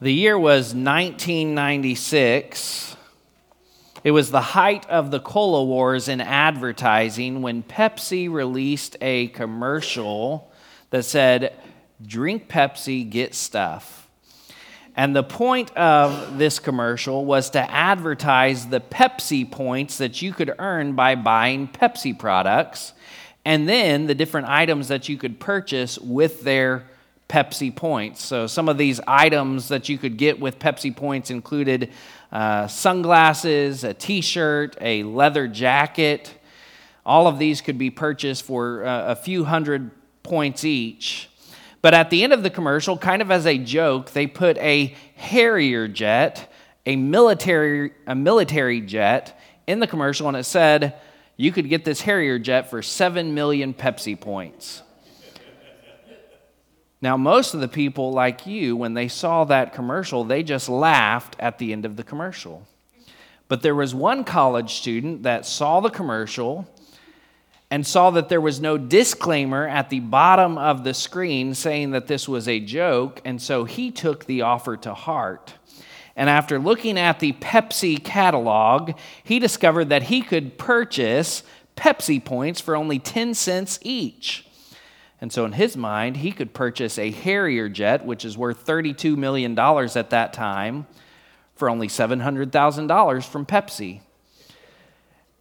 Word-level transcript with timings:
the 0.00 0.12
year 0.12 0.38
was 0.38 0.74
1996. 0.74 2.96
It 4.04 4.12
was 4.12 4.30
the 4.30 4.40
height 4.40 4.88
of 4.88 5.10
the 5.10 5.18
cola 5.18 5.64
wars 5.64 6.06
in 6.06 6.20
advertising 6.20 7.42
when 7.42 7.64
Pepsi 7.64 8.30
released 8.30 8.96
a 9.00 9.26
commercial 9.28 10.52
that 10.90 11.04
said, 11.04 11.52
Drink 12.06 12.48
Pepsi, 12.48 13.10
get 13.10 13.34
stuff. 13.34 14.08
And 14.94 15.16
the 15.16 15.24
point 15.24 15.76
of 15.76 16.38
this 16.38 16.60
commercial 16.60 17.24
was 17.24 17.50
to 17.50 17.70
advertise 17.70 18.68
the 18.68 18.80
Pepsi 18.80 19.50
points 19.50 19.98
that 19.98 20.22
you 20.22 20.32
could 20.32 20.54
earn 20.60 20.94
by 20.94 21.16
buying 21.16 21.66
Pepsi 21.66 22.16
products, 22.16 22.92
and 23.44 23.68
then 23.68 24.06
the 24.06 24.14
different 24.14 24.48
items 24.48 24.86
that 24.88 25.08
you 25.08 25.16
could 25.16 25.40
purchase 25.40 25.98
with 25.98 26.42
their 26.42 26.86
Pepsi 27.28 27.74
points. 27.74 28.24
So, 28.24 28.46
some 28.46 28.68
of 28.68 28.78
these 28.78 29.00
items 29.06 29.68
that 29.68 29.88
you 29.88 29.98
could 29.98 30.16
get 30.16 30.40
with 30.40 30.58
Pepsi 30.58 30.94
points 30.94 31.30
included 31.30 31.92
uh, 32.32 32.66
sunglasses, 32.66 33.84
a 33.84 33.94
t 33.94 34.20
shirt, 34.20 34.76
a 34.80 35.02
leather 35.02 35.46
jacket. 35.46 36.34
All 37.04 37.26
of 37.26 37.38
these 37.38 37.60
could 37.60 37.78
be 37.78 37.90
purchased 37.90 38.44
for 38.44 38.84
uh, 38.84 39.12
a 39.12 39.16
few 39.16 39.44
hundred 39.44 39.90
points 40.22 40.64
each. 40.64 41.28
But 41.80 41.94
at 41.94 42.10
the 42.10 42.24
end 42.24 42.32
of 42.32 42.42
the 42.42 42.50
commercial, 42.50 42.98
kind 42.98 43.22
of 43.22 43.30
as 43.30 43.46
a 43.46 43.56
joke, 43.56 44.10
they 44.10 44.26
put 44.26 44.58
a 44.58 44.94
Harrier 45.14 45.86
jet, 45.86 46.52
a 46.86 46.96
military, 46.96 47.92
a 48.06 48.14
military 48.14 48.80
jet, 48.80 49.38
in 49.66 49.80
the 49.80 49.86
commercial, 49.86 50.28
and 50.28 50.36
it 50.36 50.44
said 50.44 50.94
you 51.36 51.52
could 51.52 51.68
get 51.68 51.84
this 51.84 52.00
Harrier 52.00 52.38
jet 52.38 52.70
for 52.70 52.82
7 52.82 53.34
million 53.34 53.74
Pepsi 53.74 54.18
points. 54.18 54.82
Now, 57.00 57.16
most 57.16 57.54
of 57.54 57.60
the 57.60 57.68
people 57.68 58.12
like 58.12 58.46
you, 58.46 58.76
when 58.76 58.94
they 58.94 59.08
saw 59.08 59.44
that 59.44 59.72
commercial, 59.72 60.24
they 60.24 60.42
just 60.42 60.68
laughed 60.68 61.36
at 61.38 61.58
the 61.58 61.72
end 61.72 61.84
of 61.84 61.96
the 61.96 62.02
commercial. 62.02 62.66
But 63.46 63.62
there 63.62 63.74
was 63.74 63.94
one 63.94 64.24
college 64.24 64.74
student 64.74 65.22
that 65.22 65.46
saw 65.46 65.80
the 65.80 65.90
commercial 65.90 66.68
and 67.70 67.86
saw 67.86 68.10
that 68.10 68.28
there 68.28 68.40
was 68.40 68.60
no 68.60 68.78
disclaimer 68.78 69.68
at 69.68 69.90
the 69.90 70.00
bottom 70.00 70.58
of 70.58 70.84
the 70.84 70.94
screen 70.94 71.54
saying 71.54 71.92
that 71.92 72.06
this 72.06 72.28
was 72.28 72.48
a 72.48 72.60
joke, 72.60 73.20
and 73.24 73.40
so 73.40 73.64
he 73.64 73.90
took 73.90 74.24
the 74.24 74.42
offer 74.42 74.76
to 74.78 74.94
heart. 74.94 75.54
And 76.16 76.28
after 76.28 76.58
looking 76.58 76.98
at 76.98 77.20
the 77.20 77.34
Pepsi 77.34 78.02
catalog, 78.02 78.98
he 79.22 79.38
discovered 79.38 79.90
that 79.90 80.04
he 80.04 80.22
could 80.22 80.58
purchase 80.58 81.44
Pepsi 81.76 82.24
points 82.24 82.60
for 82.60 82.74
only 82.74 82.98
10 82.98 83.34
cents 83.34 83.78
each. 83.82 84.47
And 85.20 85.32
so, 85.32 85.44
in 85.44 85.52
his 85.52 85.76
mind, 85.76 86.18
he 86.18 86.30
could 86.30 86.54
purchase 86.54 86.98
a 86.98 87.10
Harrier 87.10 87.68
jet, 87.68 88.04
which 88.04 88.24
is 88.24 88.38
worth 88.38 88.64
$32 88.64 89.16
million 89.16 89.58
at 89.58 90.10
that 90.10 90.32
time, 90.32 90.86
for 91.56 91.68
only 91.68 91.88
$700,000 91.88 93.24
from 93.24 93.44
Pepsi. 93.44 94.00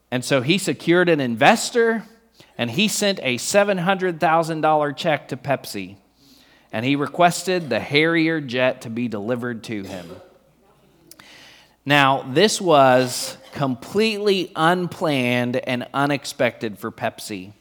And 0.09 0.25
so 0.25 0.41
he 0.41 0.57
secured 0.57 1.09
an 1.09 1.19
investor 1.19 2.03
and 2.57 2.71
he 2.71 2.87
sent 2.87 3.19
a 3.21 3.37
$700,000 3.37 4.97
check 4.97 5.27
to 5.27 5.37
Pepsi. 5.37 5.97
And 6.71 6.83
he 6.83 6.95
requested 6.95 7.69
the 7.69 7.79
Harrier 7.79 8.41
jet 8.41 8.81
to 8.81 8.89
be 8.89 9.07
delivered 9.07 9.63
to 9.65 9.83
him. 9.83 10.09
Now, 11.85 12.23
this 12.23 12.59
was 12.59 13.37
completely 13.53 14.51
unplanned 14.55 15.55
and 15.55 15.87
unexpected 15.93 16.77
for 16.77 16.91
Pepsi. 16.91 17.53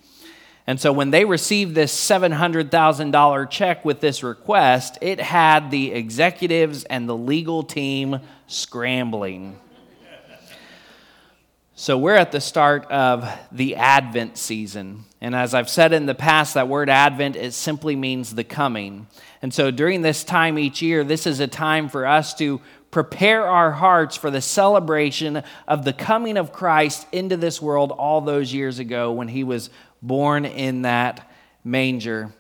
And 0.67 0.81
so 0.81 0.93
when 0.93 1.11
they 1.11 1.25
received 1.25 1.75
this 1.75 1.95
$700,000 1.95 3.51
check 3.51 3.85
with 3.85 4.01
this 4.01 4.23
request, 4.23 4.99
it 5.01 5.21
had 5.21 5.71
the 5.71 5.93
executives 5.93 6.85
and 6.85 7.09
the 7.09 7.17
legal 7.17 7.63
team 7.63 8.19
scrambling. 8.49 9.61
So 11.79 11.99
we're 11.99 12.17
at 12.17 12.33
the 12.33 12.41
start 12.41 12.91
of 12.91 13.29
the 13.53 13.77
Advent 13.77 14.39
season. 14.39 15.05
And 15.21 15.37
as 15.37 15.53
I've 15.53 15.69
said 15.69 15.93
in 15.93 16.07
the 16.07 16.15
past, 16.15 16.55
that 16.55 16.69
word 16.69 16.89
Advent, 16.89 17.37
it 17.37 17.53
simply 17.53 17.95
means 17.95 18.35
the 18.35 18.45
coming. 18.45 19.07
And 19.43 19.53
so 19.53 19.71
during 19.71 20.01
this 20.01 20.25
time 20.25 20.59
each 20.59 20.81
year, 20.81 21.05
this 21.05 21.27
is 21.27 21.39
a 21.39 21.47
time 21.47 21.91
for 21.91 22.07
us 22.07 22.33
to 22.37 22.63
prepare 22.91 23.47
our 23.47 23.73
hearts 23.73 24.17
for 24.17 24.31
the 24.31 24.41
celebration 24.41 25.43
of 25.69 25.85
the 25.85 25.93
coming 25.93 26.39
of 26.39 26.51
Christ 26.51 27.07
into 27.13 27.37
this 27.37 27.61
world 27.61 27.93
all 27.93 28.23
those 28.23 28.55
years 28.55 28.79
ago 28.79 29.13
when 29.13 29.29
he 29.29 29.45
was 29.45 29.69
born 30.07 30.45
in 30.45 30.83
that 30.83 31.31
manger. 31.65 32.33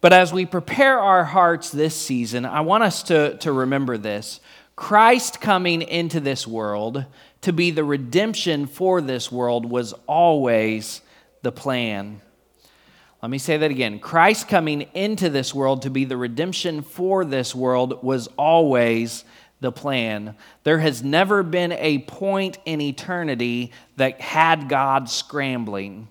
But 0.00 0.12
as 0.12 0.32
we 0.32 0.46
prepare 0.46 0.98
our 0.98 1.24
hearts 1.24 1.70
this 1.70 1.94
season, 1.94 2.46
I 2.46 2.62
want 2.62 2.84
us 2.84 3.02
to, 3.04 3.36
to 3.38 3.52
remember 3.52 3.98
this 3.98 4.40
Christ 4.76 5.40
coming 5.40 5.82
into 5.82 6.20
this 6.20 6.46
world 6.46 7.04
to 7.42 7.52
be 7.52 7.70
the 7.70 7.84
redemption 7.84 8.66
for 8.66 9.00
this 9.00 9.30
world 9.30 9.70
was 9.70 9.92
always 10.06 11.02
the 11.42 11.52
plan. 11.52 12.20
Let 13.22 13.30
me 13.30 13.38
say 13.38 13.58
that 13.58 13.70
again. 13.70 13.98
Christ 13.98 14.48
coming 14.48 14.82
into 14.94 15.28
this 15.28 15.54
world 15.54 15.82
to 15.82 15.90
be 15.90 16.06
the 16.06 16.16
redemption 16.16 16.82
for 16.82 17.24
this 17.24 17.54
world 17.54 18.02
was 18.02 18.28
always 18.38 19.24
the 19.60 19.70
plan. 19.70 20.34
There 20.64 20.78
has 20.78 21.02
never 21.02 21.42
been 21.42 21.72
a 21.72 21.98
point 21.98 22.58
in 22.64 22.80
eternity 22.80 23.72
that 23.96 24.20
had 24.20 24.70
God 24.70 25.10
scrambling. 25.10 26.08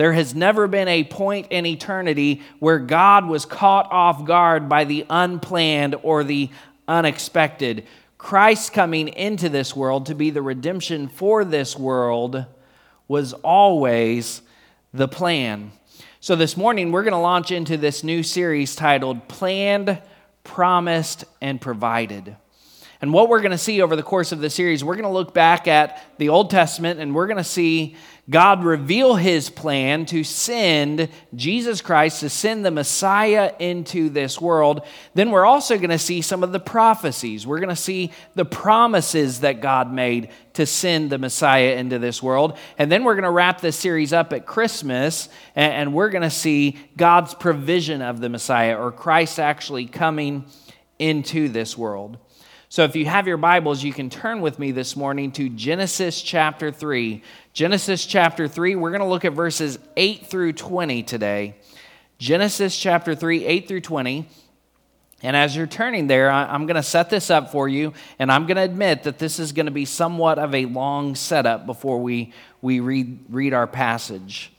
There 0.00 0.14
has 0.14 0.34
never 0.34 0.66
been 0.66 0.88
a 0.88 1.04
point 1.04 1.48
in 1.50 1.66
eternity 1.66 2.40
where 2.58 2.78
God 2.78 3.26
was 3.26 3.44
caught 3.44 3.92
off 3.92 4.24
guard 4.24 4.66
by 4.66 4.84
the 4.84 5.04
unplanned 5.10 5.94
or 6.02 6.24
the 6.24 6.48
unexpected. 6.88 7.86
Christ 8.16 8.72
coming 8.72 9.08
into 9.08 9.50
this 9.50 9.76
world 9.76 10.06
to 10.06 10.14
be 10.14 10.30
the 10.30 10.40
redemption 10.40 11.06
for 11.06 11.44
this 11.44 11.78
world 11.78 12.46
was 13.08 13.34
always 13.34 14.40
the 14.94 15.06
plan. 15.06 15.70
So, 16.18 16.34
this 16.34 16.56
morning, 16.56 16.92
we're 16.92 17.02
going 17.02 17.12
to 17.12 17.18
launch 17.18 17.50
into 17.50 17.76
this 17.76 18.02
new 18.02 18.22
series 18.22 18.74
titled 18.74 19.28
Planned, 19.28 20.00
Promised, 20.44 21.26
and 21.42 21.60
Provided. 21.60 22.36
And 23.02 23.14
what 23.14 23.28
we're 23.30 23.40
going 23.40 23.50
to 23.50 23.58
see 23.58 23.80
over 23.80 23.96
the 23.96 24.02
course 24.02 24.30
of 24.30 24.40
the 24.40 24.50
series, 24.50 24.84
we're 24.84 24.94
going 24.94 25.04
to 25.04 25.10
look 25.10 25.32
back 25.32 25.66
at 25.66 26.02
the 26.18 26.28
Old 26.28 26.50
Testament 26.50 27.00
and 27.00 27.14
we're 27.14 27.26
going 27.26 27.38
to 27.38 27.44
see 27.44 27.96
God 28.30 28.62
reveal 28.62 29.16
his 29.16 29.50
plan 29.50 30.06
to 30.06 30.22
send 30.22 31.08
Jesus 31.34 31.82
Christ, 31.82 32.20
to 32.20 32.30
send 32.30 32.64
the 32.64 32.70
Messiah 32.70 33.52
into 33.58 34.08
this 34.08 34.40
world. 34.40 34.82
Then 35.14 35.32
we're 35.32 35.44
also 35.44 35.76
going 35.76 35.90
to 35.90 35.98
see 35.98 36.22
some 36.22 36.44
of 36.44 36.52
the 36.52 36.60
prophecies. 36.60 37.44
We're 37.44 37.58
going 37.58 37.70
to 37.70 37.76
see 37.76 38.12
the 38.36 38.44
promises 38.44 39.40
that 39.40 39.60
God 39.60 39.92
made 39.92 40.30
to 40.54 40.64
send 40.64 41.10
the 41.10 41.18
Messiah 41.18 41.72
into 41.72 41.98
this 41.98 42.22
world. 42.22 42.56
And 42.78 42.90
then 42.90 43.02
we're 43.02 43.14
going 43.14 43.24
to 43.24 43.30
wrap 43.30 43.60
this 43.60 43.76
series 43.76 44.12
up 44.12 44.32
at 44.32 44.46
Christmas 44.46 45.28
and 45.56 45.92
we're 45.92 46.10
going 46.10 46.22
to 46.22 46.30
see 46.30 46.78
God's 46.96 47.34
provision 47.34 48.00
of 48.00 48.20
the 48.20 48.28
Messiah 48.28 48.80
or 48.80 48.92
Christ 48.92 49.40
actually 49.40 49.86
coming 49.86 50.44
into 51.00 51.48
this 51.48 51.76
world. 51.76 52.18
So 52.72 52.84
if 52.84 52.94
you 52.94 53.04
have 53.06 53.26
your 53.26 53.36
Bibles, 53.36 53.82
you 53.82 53.92
can 53.92 54.10
turn 54.10 54.40
with 54.40 54.60
me 54.60 54.70
this 54.70 54.94
morning 54.94 55.32
to 55.32 55.48
Genesis 55.48 56.22
chapter 56.22 56.70
3. 56.70 57.20
Genesis 57.52 58.06
chapter 58.06 58.46
3, 58.46 58.76
we're 58.76 58.92
going 58.92 59.00
to 59.00 59.08
look 59.08 59.24
at 59.24 59.32
verses 59.32 59.80
8 59.96 60.26
through 60.26 60.52
20 60.52 61.02
today. 61.02 61.56
Genesis 62.18 62.78
chapter 62.78 63.16
3, 63.16 63.44
8 63.44 63.66
through 63.66 63.80
20. 63.80 64.28
And 65.20 65.36
as 65.36 65.56
you're 65.56 65.66
turning 65.66 66.06
there, 66.06 66.30
I'm 66.30 66.66
going 66.66 66.76
to 66.76 66.82
set 66.84 67.10
this 67.10 67.28
up 67.28 67.50
for 67.50 67.68
you, 67.68 67.92
and 68.20 68.30
I'm 68.30 68.46
going 68.46 68.56
to 68.56 68.62
admit 68.62 69.02
that 69.02 69.18
this 69.18 69.40
is 69.40 69.50
going 69.50 69.66
to 69.66 69.72
be 69.72 69.84
somewhat 69.84 70.38
of 70.38 70.54
a 70.54 70.66
long 70.66 71.16
setup 71.16 71.66
before 71.66 72.00
we, 72.00 72.32
we 72.62 72.78
read, 72.78 73.18
read 73.30 73.52
our 73.52 73.66
passage. 73.66 74.52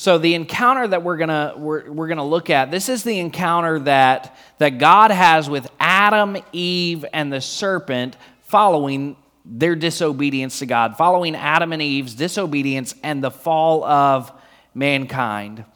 So 0.00 0.16
the 0.16 0.32
encounter 0.32 0.88
that 0.88 1.02
we're 1.02 1.18
gonna 1.18 1.52
we're, 1.58 1.92
we're 1.92 2.08
gonna 2.08 2.26
look 2.26 2.48
at 2.48 2.70
this 2.70 2.88
is 2.88 3.04
the 3.04 3.18
encounter 3.18 3.80
that 3.80 4.34
that 4.56 4.78
God 4.78 5.10
has 5.10 5.50
with 5.50 5.70
Adam, 5.78 6.38
Eve, 6.52 7.04
and 7.12 7.30
the 7.30 7.42
serpent 7.42 8.16
following 8.44 9.14
their 9.44 9.76
disobedience 9.76 10.60
to 10.60 10.64
God, 10.64 10.96
following 10.96 11.36
Adam 11.36 11.74
and 11.74 11.82
Eve's 11.82 12.14
disobedience 12.14 12.94
and 13.02 13.22
the 13.22 13.30
fall 13.30 13.84
of 13.84 14.32
mankind. 14.72 15.66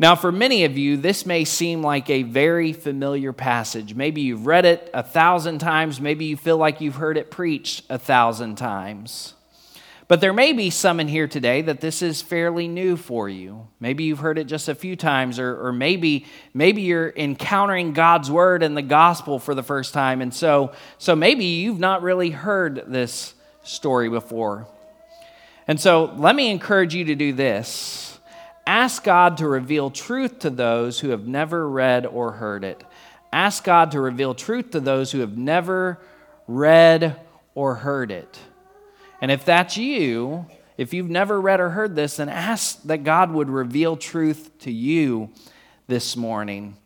Now, 0.00 0.16
for 0.16 0.32
many 0.32 0.64
of 0.64 0.76
you, 0.76 0.96
this 0.96 1.24
may 1.24 1.44
seem 1.44 1.80
like 1.80 2.10
a 2.10 2.24
very 2.24 2.72
familiar 2.72 3.32
passage. 3.32 3.94
Maybe 3.94 4.22
you've 4.22 4.46
read 4.46 4.64
it 4.64 4.90
a 4.92 5.04
thousand 5.04 5.60
times, 5.60 6.00
maybe 6.00 6.24
you 6.24 6.36
feel 6.36 6.58
like 6.58 6.80
you've 6.80 6.96
heard 6.96 7.16
it 7.16 7.30
preached 7.30 7.84
a 7.88 8.00
thousand 8.00 8.56
times. 8.56 9.34
But 10.12 10.20
there 10.20 10.34
may 10.34 10.52
be 10.52 10.68
some 10.68 11.00
in 11.00 11.08
here 11.08 11.26
today 11.26 11.62
that 11.62 11.80
this 11.80 12.02
is 12.02 12.20
fairly 12.20 12.68
new 12.68 12.98
for 12.98 13.30
you. 13.30 13.68
Maybe 13.80 14.04
you've 14.04 14.18
heard 14.18 14.36
it 14.36 14.44
just 14.44 14.68
a 14.68 14.74
few 14.74 14.94
times, 14.94 15.38
or, 15.38 15.68
or 15.68 15.72
maybe, 15.72 16.26
maybe 16.52 16.82
you're 16.82 17.14
encountering 17.16 17.94
God's 17.94 18.30
word 18.30 18.62
and 18.62 18.76
the 18.76 18.82
gospel 18.82 19.38
for 19.38 19.54
the 19.54 19.62
first 19.62 19.94
time. 19.94 20.20
And 20.20 20.34
so, 20.34 20.72
so 20.98 21.16
maybe 21.16 21.46
you've 21.46 21.78
not 21.78 22.02
really 22.02 22.28
heard 22.28 22.84
this 22.88 23.32
story 23.62 24.10
before. 24.10 24.68
And 25.66 25.80
so 25.80 26.12
let 26.18 26.36
me 26.36 26.50
encourage 26.50 26.94
you 26.94 27.06
to 27.06 27.14
do 27.14 27.32
this 27.32 28.20
ask 28.66 29.02
God 29.04 29.38
to 29.38 29.48
reveal 29.48 29.88
truth 29.88 30.40
to 30.40 30.50
those 30.50 31.00
who 31.00 31.08
have 31.08 31.26
never 31.26 31.66
read 31.66 32.04
or 32.04 32.32
heard 32.32 32.64
it. 32.64 32.84
Ask 33.32 33.64
God 33.64 33.92
to 33.92 34.00
reveal 34.02 34.34
truth 34.34 34.72
to 34.72 34.80
those 34.80 35.10
who 35.10 35.20
have 35.20 35.38
never 35.38 36.02
read 36.46 37.18
or 37.54 37.76
heard 37.76 38.10
it. 38.10 38.38
And 39.22 39.30
if 39.30 39.44
that's 39.44 39.76
you, 39.76 40.46
if 40.76 40.92
you've 40.92 41.08
never 41.08 41.40
read 41.40 41.60
or 41.60 41.70
heard 41.70 41.94
this, 41.94 42.16
then 42.16 42.28
ask 42.28 42.82
that 42.82 43.04
God 43.04 43.30
would 43.30 43.48
reveal 43.48 43.96
truth 43.96 44.50
to 44.60 44.72
you 44.72 45.30
this 45.86 46.16
morning. 46.16 46.76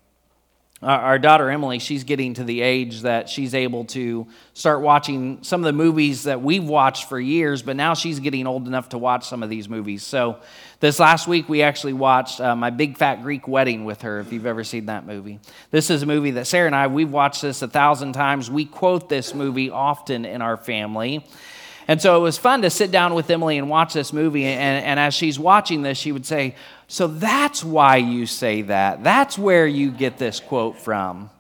Our 0.83 1.19
daughter 1.19 1.49
Emily, 1.49 1.79
she's 1.79 2.05
getting 2.05 2.35
to 2.35 2.45
the 2.45 2.61
age 2.61 3.01
that 3.01 3.31
she's 3.31 3.55
able 3.55 3.87
to 3.87 4.27
start 4.53 4.83
watching 4.83 5.43
some 5.43 5.63
of 5.63 5.65
the 5.65 5.73
movies 5.73 6.25
that 6.25 6.43
we've 6.43 6.63
watched 6.63 7.09
for 7.09 7.19
years, 7.19 7.63
but 7.63 7.75
now 7.75 7.95
she's 7.95 8.21
getting 8.21 8.47
old 8.47 8.67
enough 8.67 8.91
to 8.91 8.99
watch 8.99 9.27
some 9.27 9.43
of 9.43 9.49
these 9.49 9.71
movies. 9.71 10.03
So, 10.03 10.39
this 10.79 11.01
last 11.01 11.27
week 11.27 11.49
we 11.49 11.63
actually 11.63 11.95
watched 11.95 12.39
uh, 12.39 12.55
My 12.55 12.69
Big 12.69 12.99
Fat 12.99 13.23
Greek 13.23 13.49
Wedding 13.49 13.87
with 13.87 14.03
her, 14.03 14.21
if 14.21 14.31
you've 14.31 14.45
ever 14.45 14.63
seen 14.63 14.87
that 14.87 15.07
movie. 15.07 15.41
This 15.71 15.89
is 15.89 16.03
a 16.03 16.07
movie 16.07 16.33
that 16.33 16.47
Sarah 16.47 16.67
and 16.67 16.77
I, 16.77 16.89
we've 16.89 17.11
watched 17.11 17.41
this 17.41 17.63
a 17.63 17.69
thousand 17.69 18.13
times. 18.13 18.51
We 18.51 18.67
quote 18.67 19.09
this 19.09 19.33
movie 19.33 19.71
often 19.71 20.27
in 20.27 20.43
our 20.43 20.59
family. 20.59 21.27
And 21.89 22.03
so 22.03 22.17
it 22.17 22.21
was 22.21 22.37
fun 22.37 22.63
to 22.63 22.71
sit 22.71 22.91
down 22.91 23.15
with 23.15 23.31
Emily 23.31 23.59
and 23.59 23.71
watch 23.71 23.93
this 23.93 24.13
movie. 24.13 24.45
And, 24.45 24.85
and 24.85 24.99
as 24.99 25.15
she's 25.15 25.39
watching 25.39 25.83
this, 25.83 25.97
she 25.99 26.13
would 26.13 26.27
say, 26.27 26.57
So 26.89 27.07
that's 27.07 27.63
why 27.63 27.97
you 27.99 28.27
say 28.27 28.63
that. 28.63 29.05
That's 29.05 29.39
where 29.39 29.67
you 29.67 29.91
get 29.91 30.19
this 30.19 30.41
quote 30.41 30.79
from. 30.79 31.31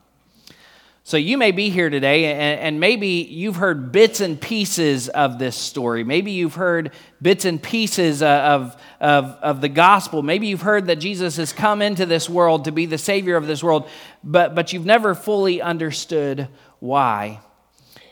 So 1.06 1.16
you 1.16 1.38
may 1.38 1.52
be 1.52 1.70
here 1.70 1.88
today, 1.88 2.24
and, 2.24 2.60
and, 2.60 2.80
maybe 2.80 3.06
you've 3.30 3.54
heard 3.54 3.92
bits 3.92 4.20
and 4.20 4.40
pieces 4.40 5.08
of 5.08 5.38
this 5.38 5.54
story. 5.54 6.02
Maybe 6.02 6.32
you've 6.32 6.56
heard 6.56 6.90
bits 7.22 7.44
and 7.44 7.62
pieces 7.62 8.22
uh, 8.22 8.26
of, 8.26 8.82
of, 9.00 9.24
of 9.40 9.60
the 9.60 9.68
gospel. 9.68 10.24
Maybe 10.24 10.48
you've 10.48 10.62
heard 10.62 10.88
that 10.88 10.96
Jesus 10.96 11.36
has 11.36 11.52
come 11.52 11.80
into 11.80 12.06
this 12.06 12.28
world 12.28 12.64
to 12.64 12.72
be 12.72 12.86
the 12.86 12.98
Savior 12.98 13.36
of 13.36 13.46
this 13.46 13.62
world, 13.62 13.88
but, 14.24 14.56
but 14.56 14.72
you've 14.72 14.84
never 14.84 15.14
fully 15.14 15.62
understood 15.62 16.48
why. 16.80 17.38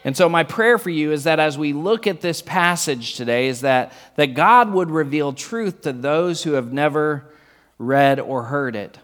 And 0.05 0.15
so 0.15 0.29
my 0.29 0.45
prayer 0.45 0.77
for 0.77 0.91
you 0.91 1.13
is 1.13 1.25
that 1.25 1.41
as 1.41 1.57
we 1.57 1.73
look 1.73 2.07
at 2.07 2.21
this 2.21 2.43
passage 2.43 3.15
today 3.15 3.49
is 3.49 3.63
that 3.63 3.93
that 4.17 4.35
God 4.35 4.71
would 4.71 4.91
reveal 4.91 5.33
truth 5.33 5.81
to 5.83 5.93
those 5.93 6.43
who 6.43 6.53
have 6.53 6.73
never 6.73 7.25
read 7.79 8.21
or 8.21 8.45
heard 8.45 8.77
it. 8.77 8.99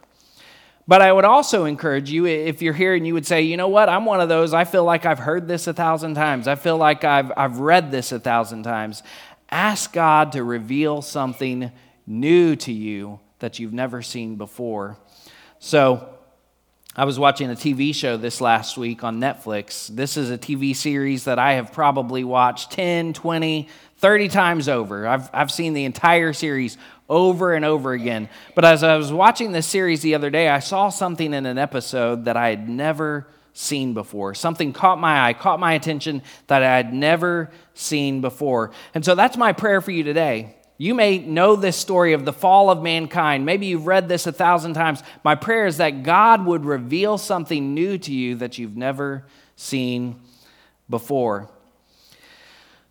But 0.87 1.03
I 1.03 1.13
would 1.13 1.25
also 1.25 1.67
encourage 1.67 2.11
you 2.11 2.27
if 2.27 2.63
you're 2.63 2.75
here 2.75 2.95
and 2.95 3.07
you 3.07 3.15
would 3.15 3.27
say, 3.27 3.43
you 3.43 3.57
know 3.57 3.69
what, 3.69 3.89
I'm 3.89 4.05
one 4.05 4.21
of 4.21 4.29
those, 4.29 4.53
I 4.53 4.65
feel 4.65 4.85
like 4.85 5.07
I've 5.07 5.21
heard 5.21 5.47
this 5.47 5.67
a 5.67 5.73
thousand 5.73 6.15
times. 6.15 6.49
I 6.49 6.57
feel 6.57 6.77
like 6.77 7.05
I've, 7.05 7.33
I've 7.37 7.59
read 7.59 7.91
this 7.93 8.11
a 8.11 8.19
thousand 8.19 8.65
times. 8.65 9.03
Ask 9.51 9.93
God 9.93 10.33
to 10.33 10.43
reveal 10.43 11.01
something 11.01 11.71
new 12.07 12.57
to 12.57 12.73
you 12.73 13.21
that 13.39 13.59
you've 13.59 13.73
never 13.73 14.03
seen 14.03 14.35
before. 14.37 14.97
So, 15.61 16.09
I 16.97 17.05
was 17.05 17.21
watching 17.21 17.49
a 17.51 17.55
TV 17.55 17.95
show 17.95 18.17
this 18.17 18.41
last 18.41 18.77
week 18.77 19.05
on 19.05 19.21
Netflix. 19.21 19.87
This 19.87 20.17
is 20.17 20.29
a 20.29 20.37
TV 20.37 20.75
series 20.75 21.23
that 21.25 21.39
I 21.39 21.53
have 21.53 21.73
probably 21.73 22.25
watched 22.25 22.73
10, 22.73 23.13
20, 23.13 23.69
30 23.99 24.29
times 24.29 24.69
over. 24.69 25.07
I've, 25.07 25.31
I've 25.33 25.53
seen 25.53 25.73
the 25.73 25.85
entire 25.85 26.33
series 26.33 26.79
over 27.09 27.55
and 27.55 27.65
over 27.65 27.93
again. 27.93 28.29
But 28.57 28.65
as 28.65 28.83
I 28.83 28.97
was 28.97 29.13
watching 29.13 29.53
this 29.53 29.69
series 29.69 30.03
the 30.03 30.17
other 30.17 30.31
day, 30.31 30.49
I 30.49 30.59
saw 30.59 30.89
something 30.89 31.33
in 31.33 31.47
an 31.47 31.59
episode 31.59 32.25
that 32.25 32.37
I 32.37 32.49
had 32.49 32.69
never 32.69 33.29
seen 33.53 33.95
before. 33.95 34.35
Something 34.35 34.73
caught 34.73 34.99
my 34.99 35.29
eye, 35.29 35.33
caught 35.33 35.61
my 35.61 35.75
attention 35.75 36.23
that 36.49 36.65
I 36.65 36.77
had 36.77 36.93
never 36.93 37.53
seen 37.73 38.21
before. 38.21 38.73
And 38.95 39.05
so 39.05 39.15
that's 39.15 39.37
my 39.37 39.53
prayer 39.53 39.81
for 39.81 39.93
you 39.93 40.03
today 40.03 40.57
you 40.81 40.95
may 40.95 41.19
know 41.19 41.57
this 41.57 41.77
story 41.77 42.15
of 42.15 42.25
the 42.25 42.33
fall 42.33 42.71
of 42.71 42.83
mankind. 42.83 43.45
Maybe 43.45 43.67
you've 43.67 43.87
read 43.87 44.09
this 44.09 44.27
a 44.27 44.33
thousand 44.33 44.73
times. 44.73 45.03
My 45.23 45.35
prayer 45.35 45.67
is 45.67 45.77
that 45.77 46.03
God 46.03 46.47
would 46.47 46.65
reveal 46.65 47.19
something 47.19 47.75
new 47.75 47.99
to 47.99 48.11
you 48.11 48.37
that 48.37 48.57
you've 48.57 48.79
never 48.79 49.27
seen 49.57 50.19
before. 50.89 51.51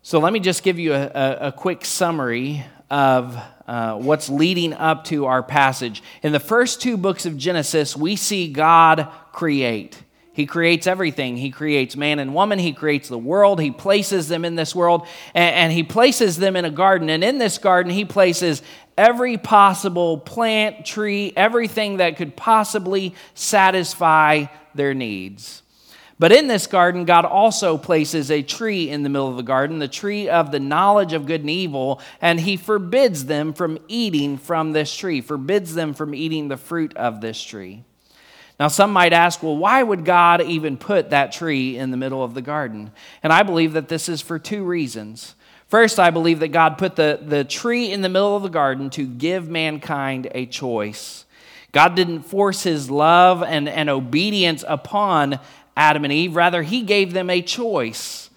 So, 0.02 0.20
let 0.20 0.32
me 0.32 0.38
just 0.38 0.62
give 0.62 0.78
you 0.78 0.94
a, 0.94 1.02
a, 1.02 1.38
a 1.48 1.52
quick 1.52 1.84
summary 1.84 2.64
of 2.90 3.36
uh, 3.66 3.96
what's 3.96 4.28
leading 4.28 4.72
up 4.72 5.02
to 5.06 5.26
our 5.26 5.42
passage. 5.42 6.00
In 6.22 6.30
the 6.30 6.38
first 6.38 6.80
two 6.80 6.96
books 6.96 7.26
of 7.26 7.36
Genesis, 7.36 7.96
we 7.96 8.14
see 8.14 8.52
God 8.52 9.08
create. 9.32 10.00
He 10.32 10.46
creates 10.46 10.86
everything. 10.86 11.36
He 11.36 11.50
creates 11.50 11.96
man 11.96 12.18
and 12.18 12.34
woman. 12.34 12.58
He 12.58 12.72
creates 12.72 13.08
the 13.08 13.18
world. 13.18 13.60
He 13.60 13.70
places 13.70 14.28
them 14.28 14.44
in 14.44 14.54
this 14.54 14.74
world, 14.74 15.06
and, 15.34 15.54
and, 15.54 15.72
He 15.72 15.82
places 15.82 16.36
them 16.36 16.56
in 16.56 16.64
a 16.64 16.70
garden. 16.70 17.10
And 17.10 17.24
in 17.24 17.38
this 17.38 17.58
garden, 17.58 17.92
He 17.92 18.04
places 18.04 18.62
every 18.96 19.36
possible 19.36 20.18
plant, 20.18 20.86
tree, 20.86 21.32
everything 21.36 21.96
that 21.96 22.16
could 22.16 22.36
possibly 22.36 23.14
satisfy 23.34 24.46
their 24.74 24.94
needs. 24.94 25.62
But 26.20 26.32
in 26.32 26.48
this 26.48 26.66
garden, 26.66 27.06
God 27.06 27.24
also 27.24 27.78
places 27.78 28.30
a 28.30 28.42
tree 28.42 28.90
in 28.90 29.02
the 29.02 29.08
middle 29.08 29.28
of 29.28 29.36
the 29.38 29.42
garden, 29.42 29.78
the 29.78 29.88
tree 29.88 30.28
of 30.28 30.52
the 30.52 30.60
knowledge 30.60 31.14
of 31.14 31.26
good 31.26 31.40
and 31.40 31.50
evil, 31.50 32.00
and 32.20 32.38
He 32.38 32.56
forbids 32.56 33.24
them 33.24 33.52
from 33.54 33.78
eating 33.88 34.36
from 34.36 34.72
this 34.72 34.94
tree, 34.94 35.22
forbids 35.22 35.74
them 35.74 35.94
from 35.94 36.14
eating 36.14 36.48
the 36.48 36.58
fruit 36.58 36.94
of 36.96 37.20
this 37.22 37.42
tree. 37.42 37.84
Now, 38.60 38.68
some 38.68 38.92
might 38.92 39.14
ask, 39.14 39.42
well, 39.42 39.56
why 39.56 39.82
would 39.82 40.04
God 40.04 40.42
even 40.42 40.76
put 40.76 41.10
that 41.10 41.32
tree 41.32 41.78
in 41.78 41.90
the 41.90 41.96
middle 41.96 42.22
of 42.22 42.34
the 42.34 42.42
garden? 42.42 42.92
And 43.22 43.32
I 43.32 43.42
believe 43.42 43.72
that 43.72 43.88
this 43.88 44.06
is 44.06 44.20
for 44.20 44.38
two 44.38 44.64
reasons. 44.64 45.34
First, 45.68 45.98
I 45.98 46.10
believe 46.10 46.40
that 46.40 46.48
God 46.48 46.76
put 46.76 46.94
the, 46.94 47.18
the 47.22 47.42
tree 47.42 47.90
in 47.90 48.02
the 48.02 48.10
middle 48.10 48.36
of 48.36 48.42
the 48.42 48.50
garden 48.50 48.90
to 48.90 49.06
give 49.06 49.48
mankind 49.48 50.28
a 50.34 50.44
choice. 50.44 51.24
God 51.72 51.94
didn't 51.94 52.24
force 52.24 52.62
his 52.62 52.90
love 52.90 53.42
and, 53.42 53.66
and 53.66 53.88
obedience 53.88 54.62
upon 54.68 55.40
Adam 55.74 56.04
and 56.04 56.12
Eve, 56.12 56.36
rather, 56.36 56.62
he 56.62 56.82
gave 56.82 57.14
them 57.14 57.30
a 57.30 57.40
choice. 57.40 58.28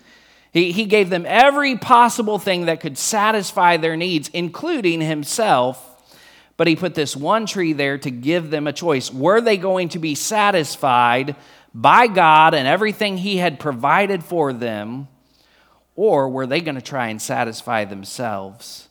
He, 0.54 0.72
he 0.72 0.86
gave 0.86 1.10
them 1.10 1.26
every 1.28 1.76
possible 1.76 2.40
thing 2.40 2.68
that 2.68 2.80
could 2.80 2.98
satisfy 2.98 3.76
their 3.76 3.98
needs, 3.98 4.30
including 4.30 5.02
himself 5.02 5.93
but 6.58 6.68
he 6.68 6.76
put 6.76 6.96
this 6.96 7.16
one 7.16 7.46
tree 7.46 7.74
there 7.74 7.98
to 7.98 8.12
give 8.12 8.50
them 8.50 8.68
a 8.68 8.74
choice. 8.74 9.12
Were 9.12 9.42
they 9.42 9.58
going 9.58 9.90
to 9.90 10.00
be 10.00 10.16
satisfied 10.16 11.36
by 11.74 12.08
God 12.08 12.54
and 12.54 12.68
everything 12.68 13.18
he 13.18 13.38
had 13.38 13.60
provided 13.60 14.24
for 14.24 14.54
them, 14.54 15.08
or 15.96 16.30
were 16.30 16.46
they 16.46 16.62
going 16.62 16.76
to 16.76 16.82
try 16.82 17.08
and 17.08 17.22
satisfy 17.22 17.86
themselves? 17.86 18.90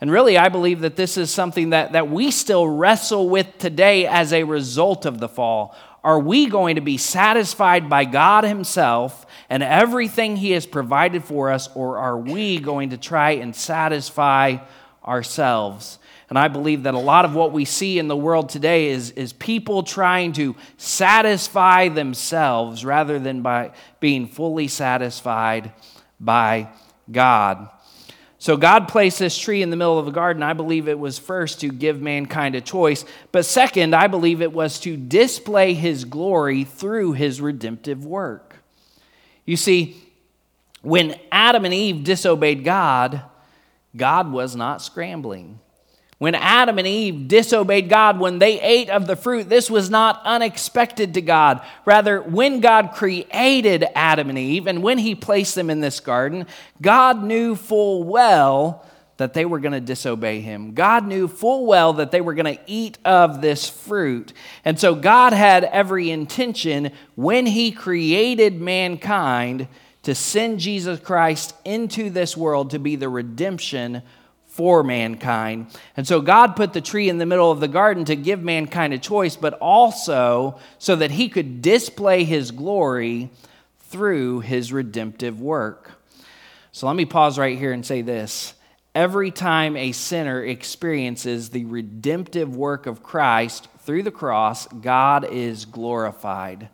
And 0.00 0.10
really, 0.10 0.38
I 0.38 0.48
believe 0.48 0.80
that 0.80 0.96
this 0.96 1.16
is 1.18 1.30
something 1.30 1.70
that, 1.70 1.92
that 1.92 2.08
we 2.08 2.30
still 2.30 2.66
wrestle 2.66 3.28
with 3.28 3.58
today 3.58 4.06
as 4.06 4.32
a 4.32 4.44
result 4.44 5.04
of 5.04 5.18
the 5.20 5.28
fall. 5.28 5.76
Are 6.02 6.18
we 6.18 6.46
going 6.46 6.76
to 6.76 6.80
be 6.80 6.96
satisfied 6.96 7.90
by 7.90 8.06
God 8.06 8.44
Himself 8.44 9.26
and 9.50 9.62
everything 9.62 10.36
He 10.36 10.52
has 10.52 10.64
provided 10.64 11.24
for 11.24 11.50
us, 11.50 11.68
or 11.74 11.98
are 11.98 12.16
we 12.16 12.60
going 12.60 12.90
to 12.90 12.96
try 12.96 13.32
and 13.32 13.54
satisfy 13.54 14.58
ourselves? 15.04 15.98
And 16.30 16.38
I 16.38 16.46
believe 16.46 16.84
that 16.84 16.94
a 16.94 16.98
lot 16.98 17.24
of 17.24 17.34
what 17.34 17.50
we 17.50 17.64
see 17.64 17.98
in 17.98 18.06
the 18.06 18.16
world 18.16 18.48
today 18.48 18.88
is, 18.90 19.10
is 19.10 19.32
people 19.32 19.82
trying 19.82 20.32
to 20.34 20.54
satisfy 20.76 21.88
themselves 21.88 22.84
rather 22.84 23.18
than 23.18 23.42
by 23.42 23.72
being 23.98 24.28
fully 24.28 24.68
satisfied 24.68 25.72
by 26.20 26.68
God. 27.10 27.68
So 28.38 28.56
God 28.56 28.86
placed 28.86 29.18
this 29.18 29.36
tree 29.36 29.60
in 29.60 29.70
the 29.70 29.76
middle 29.76 29.98
of 29.98 30.06
the 30.06 30.12
garden. 30.12 30.44
I 30.44 30.52
believe 30.52 30.86
it 30.86 30.98
was 30.98 31.18
first 31.18 31.60
to 31.60 31.68
give 31.68 32.00
mankind 32.00 32.54
a 32.54 32.60
choice, 32.60 33.04
but 33.32 33.44
second, 33.44 33.94
I 33.94 34.06
believe 34.06 34.40
it 34.40 34.52
was 34.52 34.78
to 34.80 34.96
display 34.96 35.74
his 35.74 36.04
glory 36.04 36.62
through 36.64 37.12
his 37.12 37.40
redemptive 37.40 38.06
work. 38.06 38.54
You 39.44 39.56
see, 39.56 40.00
when 40.80 41.16
Adam 41.30 41.64
and 41.64 41.74
Eve 41.74 42.04
disobeyed 42.04 42.64
God, 42.64 43.22
God 43.96 44.32
was 44.32 44.54
not 44.56 44.80
scrambling. 44.80 45.58
When 46.20 46.34
Adam 46.34 46.76
and 46.76 46.86
Eve 46.86 47.28
disobeyed 47.28 47.88
God, 47.88 48.20
when 48.20 48.40
they 48.40 48.60
ate 48.60 48.90
of 48.90 49.06
the 49.06 49.16
fruit, 49.16 49.48
this 49.48 49.70
was 49.70 49.88
not 49.88 50.20
unexpected 50.26 51.14
to 51.14 51.22
God. 51.22 51.62
Rather, 51.86 52.20
when 52.20 52.60
God 52.60 52.92
created 52.92 53.86
Adam 53.94 54.28
and 54.28 54.38
Eve 54.38 54.66
and 54.66 54.82
when 54.82 54.98
he 54.98 55.14
placed 55.14 55.54
them 55.54 55.70
in 55.70 55.80
this 55.80 55.98
garden, 55.98 56.46
God 56.82 57.24
knew 57.24 57.56
full 57.56 58.04
well 58.04 58.84
that 59.16 59.32
they 59.32 59.46
were 59.46 59.60
going 59.60 59.72
to 59.72 59.80
disobey 59.80 60.42
him. 60.42 60.74
God 60.74 61.06
knew 61.06 61.26
full 61.26 61.64
well 61.64 61.94
that 61.94 62.10
they 62.10 62.20
were 62.20 62.34
going 62.34 62.54
to 62.54 62.62
eat 62.66 62.98
of 63.02 63.40
this 63.40 63.66
fruit. 63.66 64.34
And 64.62 64.78
so 64.78 64.94
God 64.94 65.32
had 65.32 65.64
every 65.64 66.10
intention 66.10 66.90
when 67.14 67.46
he 67.46 67.72
created 67.72 68.60
mankind 68.60 69.68
to 70.02 70.14
send 70.14 70.60
Jesus 70.60 71.00
Christ 71.00 71.54
into 71.64 72.10
this 72.10 72.36
world 72.36 72.72
to 72.72 72.78
be 72.78 72.96
the 72.96 73.08
redemption 73.08 74.02
for 74.60 74.84
mankind. 74.84 75.68
And 75.96 76.06
so 76.06 76.20
God 76.20 76.54
put 76.54 76.74
the 76.74 76.82
tree 76.82 77.08
in 77.08 77.16
the 77.16 77.24
middle 77.24 77.50
of 77.50 77.60
the 77.60 77.66
garden 77.66 78.04
to 78.04 78.14
give 78.14 78.42
mankind 78.42 78.92
a 78.92 78.98
choice, 78.98 79.34
but 79.34 79.54
also 79.54 80.60
so 80.78 80.96
that 80.96 81.12
he 81.12 81.30
could 81.30 81.62
display 81.62 82.24
his 82.24 82.50
glory 82.50 83.30
through 83.84 84.40
his 84.40 84.70
redemptive 84.70 85.40
work. 85.40 85.92
So 86.72 86.86
let 86.86 86.94
me 86.94 87.06
pause 87.06 87.38
right 87.38 87.56
here 87.56 87.72
and 87.72 87.86
say 87.86 88.02
this. 88.02 88.52
Every 88.94 89.30
time 89.30 89.78
a 89.78 89.92
sinner 89.92 90.44
experiences 90.44 91.48
the 91.48 91.64
redemptive 91.64 92.54
work 92.54 92.84
of 92.84 93.02
Christ 93.02 93.66
through 93.86 94.02
the 94.02 94.10
cross, 94.10 94.66
God 94.66 95.24
is 95.32 95.64
glorified. 95.64 96.68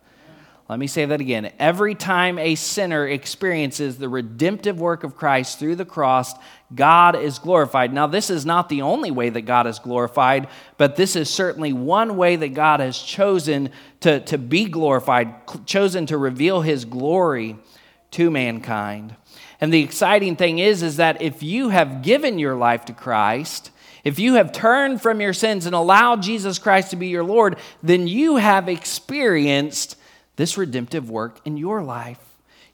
Let 0.69 0.79
me 0.79 0.87
say 0.87 1.05
that 1.05 1.21
again. 1.21 1.51
Every 1.59 1.95
time 1.95 2.37
a 2.37 2.55
sinner 2.55 3.07
experiences 3.07 3.97
the 3.97 4.09
redemptive 4.09 4.81
work 4.81 5.05
of 5.05 5.15
Christ 5.15 5.59
through 5.59 5.77
the 5.77 5.85
cross, 5.85 6.33
God 6.75 7.15
is 7.15 7.39
glorified. 7.39 7.93
Now, 7.93 8.07
this 8.07 8.29
is 8.29 8.45
not 8.45 8.67
the 8.67 8.81
only 8.81 9.09
way 9.09 9.29
that 9.29 9.43
God 9.43 9.65
is 9.65 9.79
glorified, 9.79 10.49
but 10.77 10.97
this 10.97 11.15
is 11.15 11.29
certainly 11.29 11.71
one 11.71 12.17
way 12.17 12.35
that 12.35 12.49
God 12.49 12.81
has 12.81 12.99
chosen 12.99 13.69
to, 14.01 14.19
to 14.21 14.37
be 14.37 14.65
glorified, 14.65 15.33
chosen 15.65 16.05
to 16.07 16.17
reveal 16.17 16.61
his 16.61 16.83
glory 16.83 17.57
to 18.11 18.29
mankind. 18.29 19.15
And 19.61 19.73
the 19.73 19.83
exciting 19.83 20.35
thing 20.35 20.59
is, 20.59 20.83
is 20.83 20.97
that 20.97 21.21
if 21.21 21.43
you 21.43 21.69
have 21.69 22.01
given 22.01 22.39
your 22.39 22.55
life 22.55 22.83
to 22.85 22.93
Christ, 22.93 23.71
if 24.03 24.19
you 24.19 24.35
have 24.35 24.51
turned 24.51 25.01
from 25.01 25.21
your 25.21 25.33
sins 25.33 25.65
and 25.65 25.73
allowed 25.73 26.21
Jesus 26.21 26.59
Christ 26.59 26.91
to 26.91 26.97
be 26.97 27.07
your 27.07 27.23
Lord, 27.23 27.57
then 27.81 28.07
you 28.07 28.35
have 28.35 28.69
experienced 28.69 29.96
this 30.37 30.57
redemptive 30.57 31.09
work 31.09 31.41
in 31.45 31.57
your 31.57 31.83
life. 31.83 32.19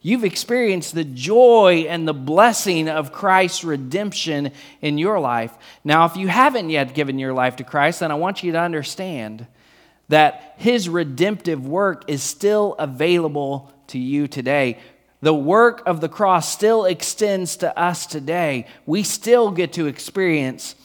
You've 0.02 0.26
experienced 0.26 0.94
the 0.94 1.06
joy 1.06 1.86
and 1.88 2.06
the 2.06 2.14
blessing 2.14 2.90
of 2.90 3.14
Christ's 3.14 3.64
redemption 3.64 4.52
in 4.82 4.98
your 4.98 5.18
life. 5.20 5.54
Now, 5.84 6.06
if 6.06 6.18
you 6.18 6.28
haven't 6.28 6.70
yet 6.70 6.94
given 6.94 7.18
your 7.18 7.34
life 7.34 7.56
to 7.56 7.64
Christ, 7.64 8.02
then 8.02 8.12
I 8.12 8.16
want 8.16 8.44
you 8.44 8.52
to 8.52 8.60
understand 8.60 9.48
that 10.10 10.56
his 10.58 10.90
redemptive 10.90 11.66
work 11.66 12.04
is 12.10 12.22
still 12.22 12.76
available 12.78 13.74
to 13.88 13.98
you 13.98 14.28
today. 14.28 14.78
The 15.22 15.34
work 15.34 15.82
of 15.86 16.02
the 16.02 16.10
cross 16.10 16.52
still 16.52 16.84
extends 16.84 17.56
to 17.58 17.80
us 17.80 18.06
today. 18.06 18.68
We 18.86 19.04
still 19.04 19.52
get 19.52 19.72
to 19.74 19.88
experience 19.88 20.76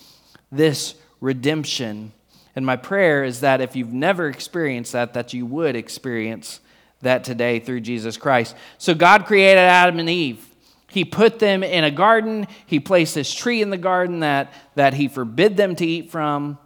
this 0.53 0.95
redemption. 1.21 2.13
And 2.55 2.65
my 2.65 2.77
prayer 2.77 3.25
is 3.25 3.41
that 3.41 3.61
if 3.61 3.75
you've 3.75 3.93
never 3.93 4.29
experienced 4.29 4.93
that, 4.93 5.15
that 5.15 5.35
you 5.35 5.45
would 5.45 5.75
experience 5.75 6.61
that 7.03 7.25
today 7.25 7.61
through 7.61 7.81
Jesus 7.81 8.17
Christ. 8.17 8.57
So 8.79 8.95
God 8.95 9.27
created 9.27 9.61
Adam 9.61 9.99
and 9.99 10.11
Eve. 10.11 10.45
He 10.91 11.05
put 11.05 11.39
them 11.39 11.63
in 11.63 11.85
a 11.85 11.91
garden. 11.91 12.47
He 12.67 12.81
placed 12.81 13.15
this 13.15 13.33
tree 13.33 13.61
in 13.61 13.71
the 13.71 13.77
garden 13.77 14.21
that, 14.21 14.53
that 14.75 14.95
he 14.95 15.09
forbid 15.09 15.57
them 15.57 15.77
to 15.77 15.87
eat 15.87 16.11
from. 16.11 16.59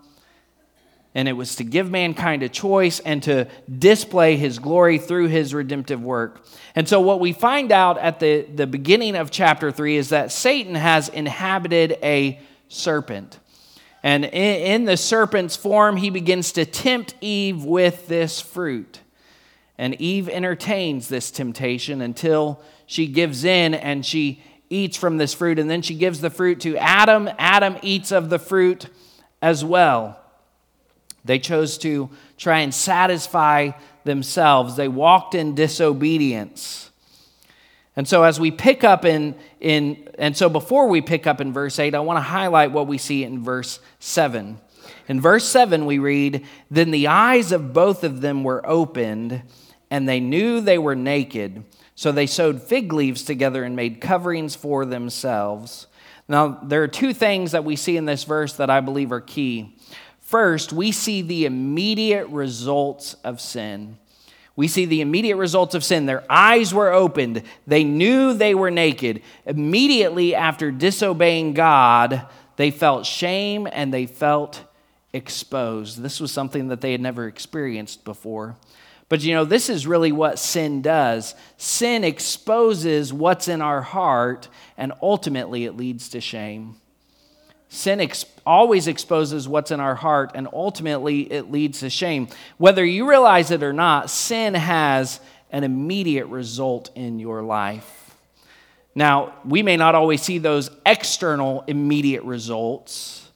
And 1.15 1.29
it 1.29 1.33
was 1.33 1.57
to 1.57 1.65
give 1.65 1.91
mankind 1.91 2.43
a 2.43 2.49
choice 2.49 3.01
and 3.01 3.23
to 3.25 3.47
display 3.71 4.37
his 4.37 4.59
glory 4.59 4.97
through 4.97 5.29
his 5.29 5.53
redemptive 5.53 6.03
work. 6.03 6.47
And 6.75 6.89
so, 6.89 7.03
what 7.03 7.21
we 7.21 7.35
find 7.35 7.71
out 7.71 7.99
at 7.99 8.19
the, 8.19 8.43
the 8.43 8.67
beginning 8.67 9.15
of 9.17 9.31
chapter 9.31 9.71
3 9.71 9.97
is 9.97 10.09
that 10.09 10.33
Satan 10.33 10.75
has 10.75 11.11
inhabited 11.11 11.99
a 12.03 12.41
serpent. 12.69 13.39
And 14.03 14.25
in, 14.25 14.31
in 14.33 14.85
the 14.87 14.97
serpent's 14.97 15.55
form, 15.55 15.97
he 15.97 16.09
begins 16.09 16.53
to 16.53 16.65
tempt 16.65 17.15
Eve 17.21 17.63
with 17.63 18.09
this 18.09 18.41
fruit. 18.41 19.02
And 19.83 20.01
Eve 20.01 20.29
entertains 20.29 21.09
this 21.09 21.33
temptation 21.33 22.03
until 22.03 22.61
she 22.87 23.09
gives 23.09 23.43
in 23.43 23.75
and 23.75 24.07
she 24.07 24.41
eats 24.71 24.97
from 24.97 25.17
this 25.17 25.35
fruit. 25.35 25.59
And 25.59 25.69
then 25.69 25.83
she 25.83 25.97
gives 25.97 26.21
the 26.21 26.31
fruit 26.31 26.61
to 26.61 26.77
Adam. 26.77 27.29
Adam 27.37 27.77
eats 27.83 28.13
of 28.13 28.31
the 28.31 28.39
fruit 28.39 28.87
as 29.43 29.65
well. 29.65 30.21
They 31.25 31.41
chose 31.41 31.79
to 31.79 32.11
try 32.39 32.61
and 32.61 32.73
satisfy 32.73 33.73
themselves, 34.05 34.77
they 34.77 34.87
walked 34.87 35.35
in 35.35 35.57
disobedience. 35.57 36.93
And 37.97 38.07
so, 38.07 38.23
as 38.23 38.39
we 38.39 38.53
pick 38.53 38.85
up 38.85 39.05
in, 39.05 39.35
in, 39.59 40.09
and 40.17 40.37
so 40.37 40.49
before 40.49 40.87
we 40.87 41.01
pick 41.01 41.27
up 41.27 41.41
in 41.41 41.53
verse 41.53 41.81
8, 41.81 41.97
I 41.97 42.01
want 42.01 42.19
to 42.19 42.23
highlight 42.23 42.71
what 42.71 42.87
we 42.87 42.99
see 42.99 43.25
in 43.25 43.43
verse 43.43 43.81
7. 43.99 44.61
In 45.09 45.21
verse 45.21 45.45
7, 45.45 45.87
we 45.87 45.99
read, 45.99 46.47
Then 46.71 46.93
the 46.93 47.09
eyes 47.09 47.51
of 47.51 47.73
both 47.73 48.05
of 48.05 48.21
them 48.21 48.45
were 48.45 48.65
opened, 48.65 49.43
and 49.93 50.09
they 50.09 50.21
knew 50.21 50.63
they 50.63 50.79
were 50.79 50.97
naked. 50.97 51.65
So 51.95 52.13
they 52.13 52.27
sewed 52.27 52.63
fig 52.63 52.95
leaves 52.95 53.25
together 53.25 53.63
and 53.63 53.77
made 53.77 54.01
coverings 54.01 54.55
for 54.55 54.87
themselves. 54.87 55.87
Now, 56.27 56.61
there 56.63 56.83
are 56.83 56.89
two 56.89 57.13
things 57.13 57.53
that 57.53 57.67
we 57.67 57.77
see 57.77 57.99
in 57.99 58.07
this 58.07 58.25
verse 58.25 58.55
that 58.55 58.71
I 58.71 58.81
believe 58.81 59.13
are 59.13 59.21
key. 59.21 59.77
First, 60.19 60.73
we 60.73 60.93
see 60.93 61.21
the 61.21 61.45
immediate 61.45 62.27
results 62.29 63.17
of 63.23 63.39
sin. 63.39 63.99
We 64.57 64.67
see 64.67 64.87
the 64.87 65.03
immediate 65.03 65.37
results 65.37 65.75
of 65.75 65.85
sin. 65.85 66.07
Their 66.07 66.25
eyes 66.31 66.73
were 66.73 66.91
opened. 66.91 67.43
They 67.67 67.85
knew 67.85 68.33
they 68.33 68.55
were 68.55 68.71
naked. 68.71 69.21
Immediately 69.45 70.35
after 70.35 70.71
disobeying 70.71 71.53
God, 71.53 72.27
they 72.57 72.71
felt 72.71 73.05
shame 73.05 73.69
and 73.71 73.93
they 73.93 74.07
felt 74.07 74.63
exposed. 75.13 76.01
This 76.01 76.19
was 76.19 76.33
something 76.33 76.69
that 76.69 76.81
they 76.81 76.93
had 76.93 77.03
never 77.03 77.27
experienced 77.27 78.07
before. 78.07 78.57
But 79.13 79.23
you 79.23 79.35
know, 79.35 79.45
this 79.45 79.69
is 79.69 79.87
really 79.87 80.11
what 80.11 80.39
sin 80.39 80.81
does 80.81 81.35
sin 81.59 82.03
exposes 82.03 83.13
what's 83.13 83.47
in 83.47 83.61
our 83.61 83.83
heart, 83.83 84.49
and 84.79 84.95
ultimately 85.03 85.67
it 85.67 85.77
leads 85.77 86.09
to 86.09 86.21
shame. 86.23 86.77
Sin 87.69 88.01
ex- 88.01 88.25
always 88.47 88.89
exposes 88.89 89.47
what's 89.47 89.71
in 89.71 89.81
our 89.81 89.97
heart, 89.97 90.33
and 90.35 90.49
ultimately 90.51 91.31
it 91.31 91.53
leads 91.53 91.81
to 91.81 91.91
shame. 91.91 92.27
Whether 92.57 92.87
you 92.87 93.07
realize 93.07 93.51
it 93.51 93.63
or 93.63 93.75
not, 93.75 94.09
sin 94.09 94.55
has 94.55 95.21
an 95.51 95.63
immediate 95.63 96.29
result 96.29 96.91
in 96.95 97.19
your 97.19 97.43
life. 97.43 98.17
Now, 98.95 99.35
we 99.45 99.63
may 99.63 99.77
not 99.77 99.95
always 99.95 100.23
see 100.23 100.39
those 100.39 100.71
external 100.87 101.65
immediate 101.67 102.23
results, 102.23 103.29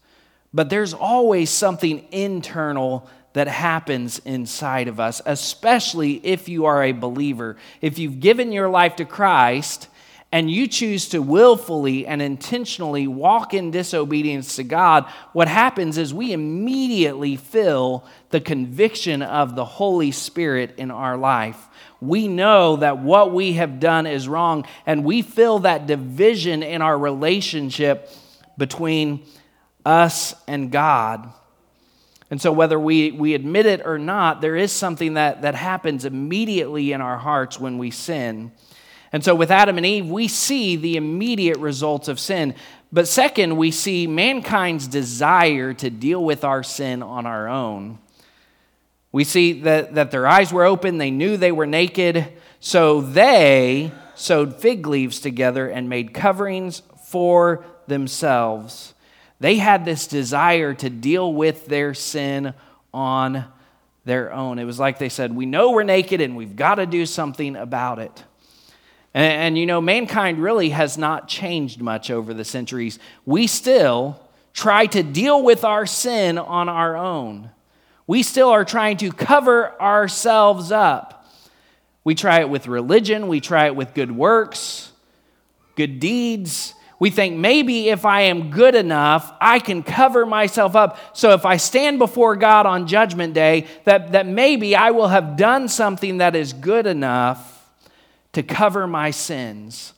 but 0.54 0.70
there's 0.70 0.94
always 0.94 1.50
something 1.50 2.06
internal 2.12 3.10
that 3.36 3.48
happens 3.48 4.18
inside 4.20 4.88
of 4.88 4.98
us, 4.98 5.20
especially 5.26 6.14
if 6.24 6.48
you 6.48 6.64
are 6.64 6.82
a 6.82 6.92
believer. 6.92 7.58
If 7.82 7.98
you've 7.98 8.18
given 8.18 8.50
your 8.50 8.70
life 8.70 8.96
to 8.96 9.04
Christ, 9.04 9.88
and 10.32 10.50
you 10.50 10.66
choose 10.66 11.10
to 11.10 11.20
willfully 11.20 12.06
and 12.06 12.22
intentionally 12.22 13.06
walk 13.06 13.52
in 13.52 13.70
disobedience 13.70 14.56
to 14.56 14.64
God, 14.64 15.04
what 15.34 15.48
happens 15.48 15.98
is 15.98 16.14
we 16.14 16.32
immediately 16.32 17.36
feel 17.36 18.06
the 18.30 18.40
conviction 18.40 19.20
of 19.20 19.54
the 19.54 19.66
Holy 19.66 20.12
Spirit 20.12 20.74
in 20.78 20.90
our 20.90 21.18
life. 21.18 21.68
We 22.00 22.28
know 22.28 22.76
that 22.76 23.00
what 23.00 23.34
we 23.34 23.52
have 23.52 23.80
done 23.80 24.06
is 24.06 24.26
wrong, 24.26 24.66
and 24.86 25.04
we 25.04 25.20
feel 25.20 25.58
that 25.58 25.86
division 25.86 26.62
in 26.62 26.80
our 26.80 26.98
relationship 26.98 28.08
between 28.56 29.26
us 29.84 30.34
and 30.48 30.72
God. 30.72 31.34
And 32.30 32.40
so, 32.40 32.50
whether 32.50 32.78
we, 32.78 33.12
we 33.12 33.34
admit 33.34 33.66
it 33.66 33.82
or 33.84 33.98
not, 33.98 34.40
there 34.40 34.56
is 34.56 34.72
something 34.72 35.14
that, 35.14 35.42
that 35.42 35.54
happens 35.54 36.04
immediately 36.04 36.92
in 36.92 37.00
our 37.00 37.18
hearts 37.18 37.60
when 37.60 37.78
we 37.78 37.90
sin. 37.90 38.50
And 39.12 39.22
so, 39.22 39.34
with 39.34 39.50
Adam 39.50 39.76
and 39.76 39.86
Eve, 39.86 40.08
we 40.08 40.26
see 40.26 40.74
the 40.74 40.96
immediate 40.96 41.58
results 41.58 42.08
of 42.08 42.18
sin. 42.18 42.54
But 42.92 43.06
second, 43.06 43.56
we 43.56 43.70
see 43.70 44.06
mankind's 44.06 44.88
desire 44.88 45.72
to 45.74 45.90
deal 45.90 46.24
with 46.24 46.44
our 46.44 46.62
sin 46.62 47.02
on 47.02 47.26
our 47.26 47.48
own. 47.48 47.98
We 49.12 49.24
see 49.24 49.60
that, 49.62 49.94
that 49.94 50.10
their 50.10 50.26
eyes 50.26 50.52
were 50.52 50.64
open, 50.64 50.98
they 50.98 51.10
knew 51.10 51.36
they 51.36 51.52
were 51.52 51.66
naked, 51.66 52.32
so 52.60 53.00
they 53.00 53.92
sewed 54.14 54.56
fig 54.56 54.86
leaves 54.86 55.20
together 55.20 55.68
and 55.68 55.88
made 55.88 56.12
coverings 56.12 56.82
for 57.04 57.64
themselves. 57.86 58.94
They 59.40 59.56
had 59.56 59.84
this 59.84 60.06
desire 60.06 60.74
to 60.74 60.90
deal 60.90 61.32
with 61.32 61.66
their 61.66 61.94
sin 61.94 62.54
on 62.92 63.44
their 64.04 64.32
own. 64.32 64.58
It 64.58 64.64
was 64.64 64.78
like 64.78 64.98
they 64.98 65.08
said, 65.08 65.34
We 65.34 65.46
know 65.46 65.72
we're 65.72 65.82
naked 65.82 66.20
and 66.20 66.36
we've 66.36 66.56
got 66.56 66.76
to 66.76 66.86
do 66.86 67.04
something 67.04 67.56
about 67.56 67.98
it. 67.98 68.24
And, 69.12 69.32
and, 69.42 69.58
you 69.58 69.66
know, 69.66 69.80
mankind 69.80 70.38
really 70.38 70.70
has 70.70 70.96
not 70.96 71.28
changed 71.28 71.80
much 71.80 72.10
over 72.10 72.32
the 72.32 72.44
centuries. 72.44 72.98
We 73.24 73.46
still 73.46 74.20
try 74.54 74.86
to 74.86 75.02
deal 75.02 75.42
with 75.42 75.64
our 75.64 75.84
sin 75.84 76.38
on 76.38 76.68
our 76.68 76.96
own. 76.96 77.50
We 78.06 78.22
still 78.22 78.48
are 78.48 78.64
trying 78.64 78.96
to 78.98 79.10
cover 79.10 79.78
ourselves 79.80 80.72
up. 80.72 81.26
We 82.04 82.14
try 82.14 82.40
it 82.40 82.48
with 82.48 82.68
religion, 82.68 83.26
we 83.26 83.40
try 83.40 83.66
it 83.66 83.74
with 83.74 83.92
good 83.92 84.12
works, 84.12 84.92
good 85.74 85.98
deeds. 85.98 86.72
We 86.98 87.10
think 87.10 87.36
maybe 87.36 87.90
if 87.90 88.06
I 88.06 88.22
am 88.22 88.50
good 88.50 88.74
enough, 88.74 89.32
I 89.40 89.58
can 89.58 89.82
cover 89.82 90.24
myself 90.24 90.74
up. 90.74 90.98
So 91.16 91.32
if 91.32 91.44
I 91.44 91.58
stand 91.58 91.98
before 91.98 92.36
God 92.36 92.64
on 92.64 92.86
Judgment 92.86 93.34
Day, 93.34 93.66
that, 93.84 94.12
that 94.12 94.26
maybe 94.26 94.74
I 94.74 94.92
will 94.92 95.08
have 95.08 95.36
done 95.36 95.68
something 95.68 96.18
that 96.18 96.34
is 96.34 96.54
good 96.54 96.86
enough 96.86 97.52
to 98.32 98.42
cover 98.42 98.86
my 98.86 99.10
sins. 99.10 99.92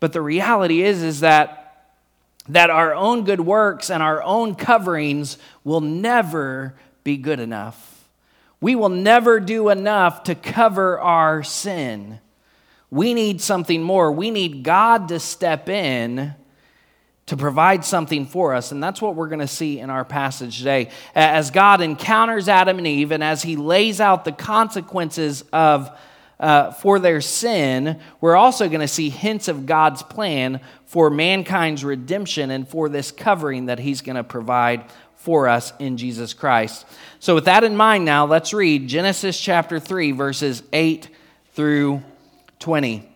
But 0.00 0.12
the 0.12 0.22
reality 0.22 0.82
is, 0.82 1.02
is 1.02 1.20
that, 1.20 1.90
that 2.48 2.70
our 2.70 2.94
own 2.94 3.24
good 3.24 3.40
works 3.40 3.90
and 3.90 4.02
our 4.02 4.22
own 4.22 4.54
coverings 4.54 5.36
will 5.64 5.80
never 5.82 6.74
be 7.04 7.18
good 7.18 7.40
enough. 7.40 8.08
We 8.60 8.74
will 8.74 8.88
never 8.88 9.38
do 9.38 9.68
enough 9.68 10.24
to 10.24 10.34
cover 10.34 10.98
our 10.98 11.42
sin. 11.42 12.20
We 12.90 13.14
need 13.14 13.40
something 13.40 13.82
more. 13.82 14.12
We 14.12 14.30
need 14.30 14.62
God 14.62 15.08
to 15.08 15.18
step 15.18 15.68
in 15.68 16.34
to 17.26 17.36
provide 17.36 17.84
something 17.84 18.24
for 18.24 18.54
us. 18.54 18.70
And 18.70 18.82
that's 18.82 19.02
what 19.02 19.16
we're 19.16 19.28
going 19.28 19.40
to 19.40 19.48
see 19.48 19.80
in 19.80 19.90
our 19.90 20.04
passage 20.04 20.58
today. 20.58 20.90
As 21.14 21.50
God 21.50 21.80
encounters 21.80 22.48
Adam 22.48 22.78
and 22.78 22.86
Eve 22.86 23.10
and 23.10 23.22
as 23.22 23.42
he 23.42 23.56
lays 23.56 24.00
out 24.00 24.24
the 24.24 24.32
consequences 24.32 25.42
of 25.52 25.90
uh, 26.38 26.70
for 26.70 26.98
their 26.98 27.22
sin, 27.22 27.98
we're 28.20 28.36
also 28.36 28.68
going 28.68 28.82
to 28.82 28.88
see 28.88 29.08
hints 29.08 29.48
of 29.48 29.64
God's 29.64 30.02
plan 30.02 30.60
for 30.84 31.08
mankind's 31.08 31.82
redemption 31.82 32.50
and 32.50 32.68
for 32.68 32.90
this 32.90 33.10
covering 33.10 33.66
that 33.66 33.78
he's 33.78 34.02
going 34.02 34.16
to 34.16 34.24
provide 34.24 34.84
for 35.16 35.48
us 35.48 35.72
in 35.78 35.96
Jesus 35.96 36.34
Christ. 36.34 36.84
So, 37.20 37.34
with 37.34 37.46
that 37.46 37.64
in 37.64 37.74
mind, 37.74 38.04
now 38.04 38.26
let's 38.26 38.52
read 38.52 38.86
Genesis 38.86 39.40
chapter 39.40 39.80
3, 39.80 40.12
verses 40.12 40.62
8 40.74 41.08
through 41.54 42.02
20 42.58 43.08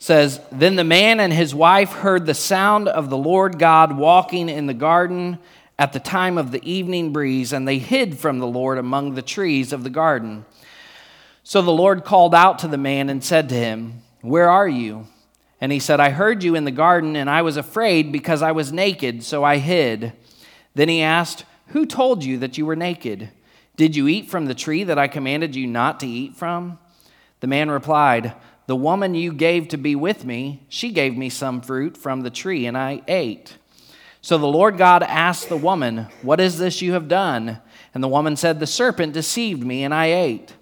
says, 0.00 0.40
Then 0.50 0.76
the 0.76 0.84
man 0.84 1.20
and 1.20 1.32
his 1.32 1.54
wife 1.54 1.92
heard 1.92 2.26
the 2.26 2.34
sound 2.34 2.88
of 2.88 3.10
the 3.10 3.16
Lord 3.16 3.58
God 3.58 3.96
walking 3.96 4.48
in 4.48 4.66
the 4.66 4.74
garden 4.74 5.38
at 5.78 5.92
the 5.92 6.00
time 6.00 6.36
of 6.36 6.50
the 6.50 6.68
evening 6.68 7.12
breeze, 7.12 7.52
and 7.52 7.68
they 7.68 7.78
hid 7.78 8.18
from 8.18 8.38
the 8.38 8.46
Lord 8.46 8.78
among 8.78 9.14
the 9.14 9.22
trees 9.22 9.72
of 9.72 9.84
the 9.84 9.90
garden. 9.90 10.44
So 11.44 11.62
the 11.62 11.70
Lord 11.70 12.04
called 12.04 12.34
out 12.34 12.58
to 12.60 12.68
the 12.68 12.76
man 12.76 13.08
and 13.08 13.22
said 13.22 13.48
to 13.50 13.54
him, 13.54 14.02
Where 14.20 14.50
are 14.50 14.68
you? 14.68 15.06
And 15.60 15.70
he 15.70 15.78
said, 15.78 16.00
I 16.00 16.10
heard 16.10 16.42
you 16.42 16.54
in 16.54 16.64
the 16.64 16.70
garden, 16.70 17.14
and 17.14 17.28
I 17.28 17.42
was 17.42 17.58
afraid 17.58 18.10
because 18.10 18.40
I 18.40 18.52
was 18.52 18.72
naked, 18.72 19.22
so 19.22 19.44
I 19.44 19.58
hid. 19.58 20.14
Then 20.74 20.88
he 20.88 21.02
asked, 21.02 21.44
Who 21.68 21.84
told 21.84 22.24
you 22.24 22.38
that 22.38 22.56
you 22.56 22.64
were 22.64 22.76
naked? 22.76 23.30
Did 23.76 23.96
you 23.96 24.08
eat 24.08 24.30
from 24.30 24.46
the 24.46 24.54
tree 24.54 24.84
that 24.84 24.98
I 24.98 25.08
commanded 25.08 25.54
you 25.54 25.66
not 25.66 26.00
to 26.00 26.06
eat 26.06 26.36
from? 26.36 26.78
The 27.40 27.46
man 27.46 27.70
replied, 27.70 28.34
The 28.66 28.76
woman 28.76 29.14
you 29.14 29.32
gave 29.32 29.68
to 29.68 29.76
be 29.76 29.96
with 29.96 30.24
me, 30.24 30.64
she 30.68 30.92
gave 30.92 31.16
me 31.16 31.28
some 31.28 31.60
fruit 31.60 31.96
from 31.96 32.20
the 32.20 32.30
tree, 32.30 32.66
and 32.66 32.76
I 32.76 33.02
ate. 33.08 33.56
So 34.22 34.36
the 34.36 34.46
Lord 34.46 34.76
God 34.76 35.02
asked 35.02 35.48
the 35.48 35.56
woman, 35.56 36.06
What 36.22 36.40
is 36.40 36.58
this 36.58 36.82
you 36.82 36.92
have 36.92 37.08
done? 37.08 37.58
And 37.94 38.04
the 38.04 38.08
woman 38.08 38.36
said, 38.36 38.60
The 38.60 38.66
serpent 38.66 39.14
deceived 39.14 39.64
me, 39.64 39.82
and 39.82 39.94
I 39.94 40.06
ate. 40.06 40.54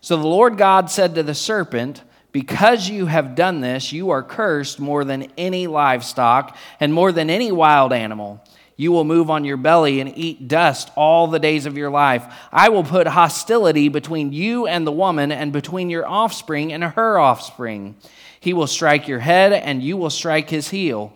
So 0.00 0.16
the 0.16 0.28
Lord 0.28 0.58
God 0.58 0.90
said 0.90 1.14
to 1.14 1.22
the 1.22 1.34
serpent, 1.34 2.02
Because 2.32 2.88
you 2.88 3.06
have 3.06 3.34
done 3.34 3.60
this, 3.60 3.92
you 3.92 4.10
are 4.10 4.22
cursed 4.22 4.78
more 4.78 5.04
than 5.04 5.32
any 5.38 5.66
livestock 5.66 6.56
and 6.78 6.92
more 6.92 7.10
than 7.10 7.30
any 7.30 7.50
wild 7.50 7.92
animal. 7.92 8.44
You 8.80 8.92
will 8.92 9.02
move 9.02 9.28
on 9.28 9.44
your 9.44 9.56
belly 9.56 9.98
and 9.98 10.16
eat 10.16 10.46
dust 10.46 10.92
all 10.94 11.26
the 11.26 11.40
days 11.40 11.66
of 11.66 11.76
your 11.76 11.90
life. 11.90 12.32
I 12.52 12.68
will 12.68 12.84
put 12.84 13.08
hostility 13.08 13.88
between 13.88 14.32
you 14.32 14.68
and 14.68 14.86
the 14.86 14.92
woman, 14.92 15.32
and 15.32 15.52
between 15.52 15.90
your 15.90 16.06
offspring 16.06 16.72
and 16.72 16.84
her 16.84 17.18
offspring. 17.18 17.96
He 18.38 18.52
will 18.52 18.68
strike 18.68 19.08
your 19.08 19.18
head, 19.18 19.52
and 19.52 19.82
you 19.82 19.96
will 19.96 20.10
strike 20.10 20.48
his 20.48 20.68
heel. 20.68 21.12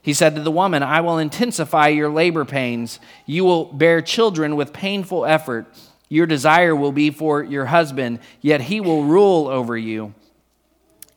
He 0.00 0.14
said 0.14 0.34
to 0.34 0.40
the 0.40 0.50
woman, 0.50 0.82
I 0.82 1.02
will 1.02 1.18
intensify 1.18 1.88
your 1.88 2.08
labor 2.08 2.46
pains. 2.46 2.98
You 3.26 3.44
will 3.44 3.66
bear 3.66 4.00
children 4.00 4.56
with 4.56 4.72
painful 4.72 5.26
effort. 5.26 5.66
Your 6.08 6.24
desire 6.24 6.74
will 6.74 6.92
be 6.92 7.10
for 7.10 7.42
your 7.42 7.66
husband, 7.66 8.20
yet 8.40 8.62
he 8.62 8.80
will 8.80 9.04
rule 9.04 9.46
over 9.46 9.76
you. 9.76 10.14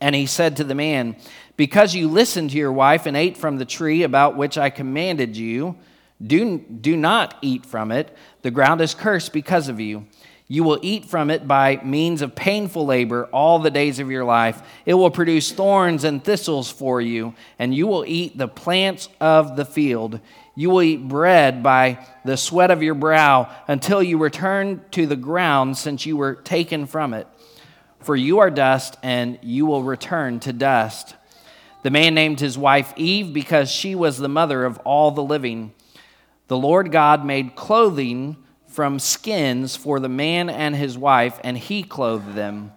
And 0.02 0.14
he 0.14 0.26
said 0.26 0.58
to 0.58 0.66
the 0.66 0.76
man, 0.76 1.16
because 1.58 1.94
you 1.96 2.08
listened 2.08 2.52
to 2.52 2.58
your 2.58 2.72
wife 2.72 3.06
and 3.06 3.18
ate 3.18 3.36
from 3.36 3.58
the 3.58 3.66
tree 3.66 4.04
about 4.04 4.38
which 4.38 4.58
I 4.58 4.70
commanded 4.70 5.36
you, 5.36 5.76
do, 6.26 6.60
do 6.60 6.96
not 6.96 7.38
eat 7.42 7.66
from 7.66 7.92
it. 7.92 8.16
The 8.44 8.52
ground 8.52 8.80
is 8.82 8.96
cursed 8.96 9.34
because 9.34 9.68
of 9.68 9.80
you. 9.80 10.08
You 10.50 10.64
will 10.64 10.80
eat 10.82 11.06
from 11.06 11.30
it 11.30 11.46
by 11.46 11.82
means 11.84 12.22
of 12.22 12.34
painful 12.34 12.86
labor 12.86 13.26
all 13.34 13.60
the 13.60 13.70
days 13.70 14.00
of 14.00 14.10
your 14.10 14.24
life. 14.24 14.62
It 14.86 14.94
will 14.94 15.12
produce 15.12 15.52
thorns 15.52 16.06
and 16.06 16.24
thistles 16.24 16.72
for 16.72 17.02
you, 17.02 17.34
and 17.60 17.76
you 17.76 17.86
will 17.86 18.06
eat 18.08 18.38
the 18.38 18.48
plants 18.48 19.10
of 19.20 19.58
the 19.58 19.66
field. 19.66 20.22
You 20.56 20.70
will 20.70 20.84
eat 20.84 21.06
bread 21.06 21.62
by 21.62 22.06
the 22.24 22.38
sweat 22.38 22.72
of 22.72 22.82
your 22.82 22.96
brow 22.96 23.54
until 23.68 24.02
you 24.02 24.18
return 24.18 24.82
to 24.92 25.06
the 25.06 25.18
ground, 25.18 25.78
since 25.78 26.06
you 26.06 26.16
were 26.16 26.36
taken 26.36 26.86
from 26.86 27.14
it. 27.14 27.28
For 28.00 28.16
you 28.16 28.40
are 28.40 28.50
dust, 28.50 28.96
and 29.04 29.38
you 29.42 29.66
will 29.66 29.84
return 29.84 30.40
to 30.42 30.54
dust. 30.54 31.14
The 31.88 31.92
man 31.92 32.16
named 32.16 32.42
his 32.42 32.58
wife 32.58 32.94
Eve 32.98 33.32
because 33.32 33.72
she 33.72 33.96
was 33.96 34.18
the 34.18 34.28
mother 34.28 34.66
of 34.66 34.78
all 34.80 35.12
the 35.12 35.24
living. 35.24 35.72
The 36.50 36.58
Lord 36.58 36.92
God 36.92 37.26
made 37.26 37.56
clothing 37.56 38.36
from 38.68 39.00
skins 39.00 39.78
for 39.78 40.02
the 40.02 40.10
man 40.10 40.50
and 40.50 40.76
his 40.76 40.98
wife, 40.98 41.40
and 41.46 41.58
he 41.58 41.84
clothed 41.84 42.36
them. 42.36 42.74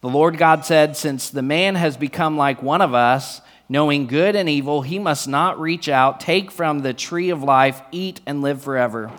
The 0.00 0.08
Lord 0.08 0.38
God 0.38 0.64
said, 0.64 0.96
Since 0.96 1.30
the 1.30 1.40
man 1.40 1.76
has 1.76 1.96
become 1.96 2.36
like 2.36 2.60
one 2.60 2.80
of 2.80 2.94
us, 2.94 3.40
knowing 3.68 4.08
good 4.08 4.34
and 4.34 4.48
evil, 4.48 4.82
he 4.82 4.98
must 4.98 5.28
not 5.28 5.60
reach 5.60 5.88
out, 5.88 6.18
take 6.18 6.50
from 6.50 6.80
the 6.80 6.92
tree 6.92 7.30
of 7.30 7.44
life, 7.44 7.80
eat, 7.92 8.20
and 8.26 8.42
live 8.42 8.60
forever. 8.60 9.12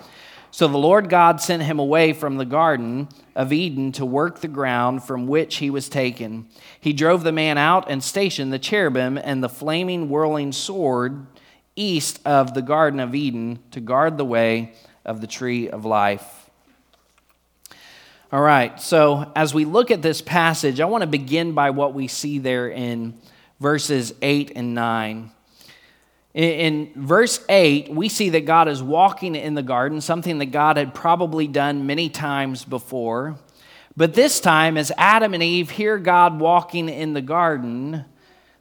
So 0.51 0.67
the 0.67 0.77
Lord 0.77 1.09
God 1.09 1.39
sent 1.39 1.63
him 1.63 1.79
away 1.79 2.13
from 2.13 2.37
the 2.37 2.45
garden 2.45 3.07
of 3.35 3.53
Eden 3.53 3.91
to 3.93 4.05
work 4.05 4.39
the 4.39 4.47
ground 4.47 5.03
from 5.03 5.27
which 5.27 5.57
he 5.57 5.69
was 5.69 5.89
taken. 5.89 6.47
He 6.79 6.91
drove 6.91 7.23
the 7.23 7.31
man 7.31 7.57
out 7.57 7.89
and 7.89 8.03
stationed 8.03 8.51
the 8.51 8.59
cherubim 8.59 9.17
and 9.17 9.43
the 9.43 9.49
flaming, 9.49 10.09
whirling 10.09 10.51
sword 10.51 11.27
east 11.75 12.19
of 12.25 12.53
the 12.53 12.61
Garden 12.61 12.99
of 12.99 13.15
Eden 13.15 13.59
to 13.71 13.79
guard 13.79 14.17
the 14.17 14.25
way 14.25 14.73
of 15.05 15.21
the 15.21 15.27
tree 15.27 15.69
of 15.69 15.85
life. 15.85 16.49
All 18.31 18.41
right, 18.41 18.79
so 18.79 19.31
as 19.35 19.53
we 19.53 19.65
look 19.65 19.89
at 19.89 20.01
this 20.01 20.21
passage, 20.21 20.79
I 20.79 20.85
want 20.85 21.01
to 21.01 21.07
begin 21.07 21.53
by 21.53 21.71
what 21.71 21.93
we 21.93 22.07
see 22.07 22.37
there 22.37 22.69
in 22.69 23.17
verses 23.59 24.13
8 24.21 24.51
and 24.55 24.75
9. 24.75 25.31
In 26.33 26.91
verse 26.95 27.43
8, 27.49 27.89
we 27.91 28.07
see 28.07 28.29
that 28.29 28.45
God 28.45 28.67
is 28.67 28.83
walking 28.83 29.35
in 29.35 29.55
the 29.55 29.63
garden, 29.63 29.99
something 29.99 30.37
that 30.37 30.47
God 30.47 30.77
had 30.77 30.93
probably 30.93 31.47
done 31.47 31.87
many 31.87 32.09
times 32.09 32.63
before. 32.63 33.37
But 33.97 34.13
this 34.13 34.39
time, 34.39 34.77
as 34.77 34.91
Adam 34.97 35.33
and 35.33 35.41
Eve 35.41 35.71
hear 35.71 35.97
God 35.97 36.39
walking 36.39 36.87
in 36.87 37.13
the 37.13 37.21
garden, 37.21 38.05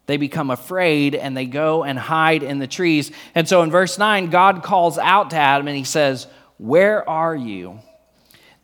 they 0.07 0.17
become 0.17 0.51
afraid 0.51 1.15
and 1.15 1.37
they 1.37 1.45
go 1.45 1.85
and 1.85 1.99
hide 1.99 2.43
in 2.43 2.59
the 2.59 2.67
trees. 2.67 3.13
And 3.35 3.47
so 3.47 3.63
in 3.63 3.71
verse 3.71 3.99
9, 3.99 4.31
God 4.31 4.63
calls 4.63 4.97
out 4.97 5.31
to 5.31 5.37
Adam 5.37 5.69
and 5.69 5.77
he 5.77 5.85
says, 5.85 6.27
Where 6.57 7.09
are 7.09 7.37
you? 7.37 7.81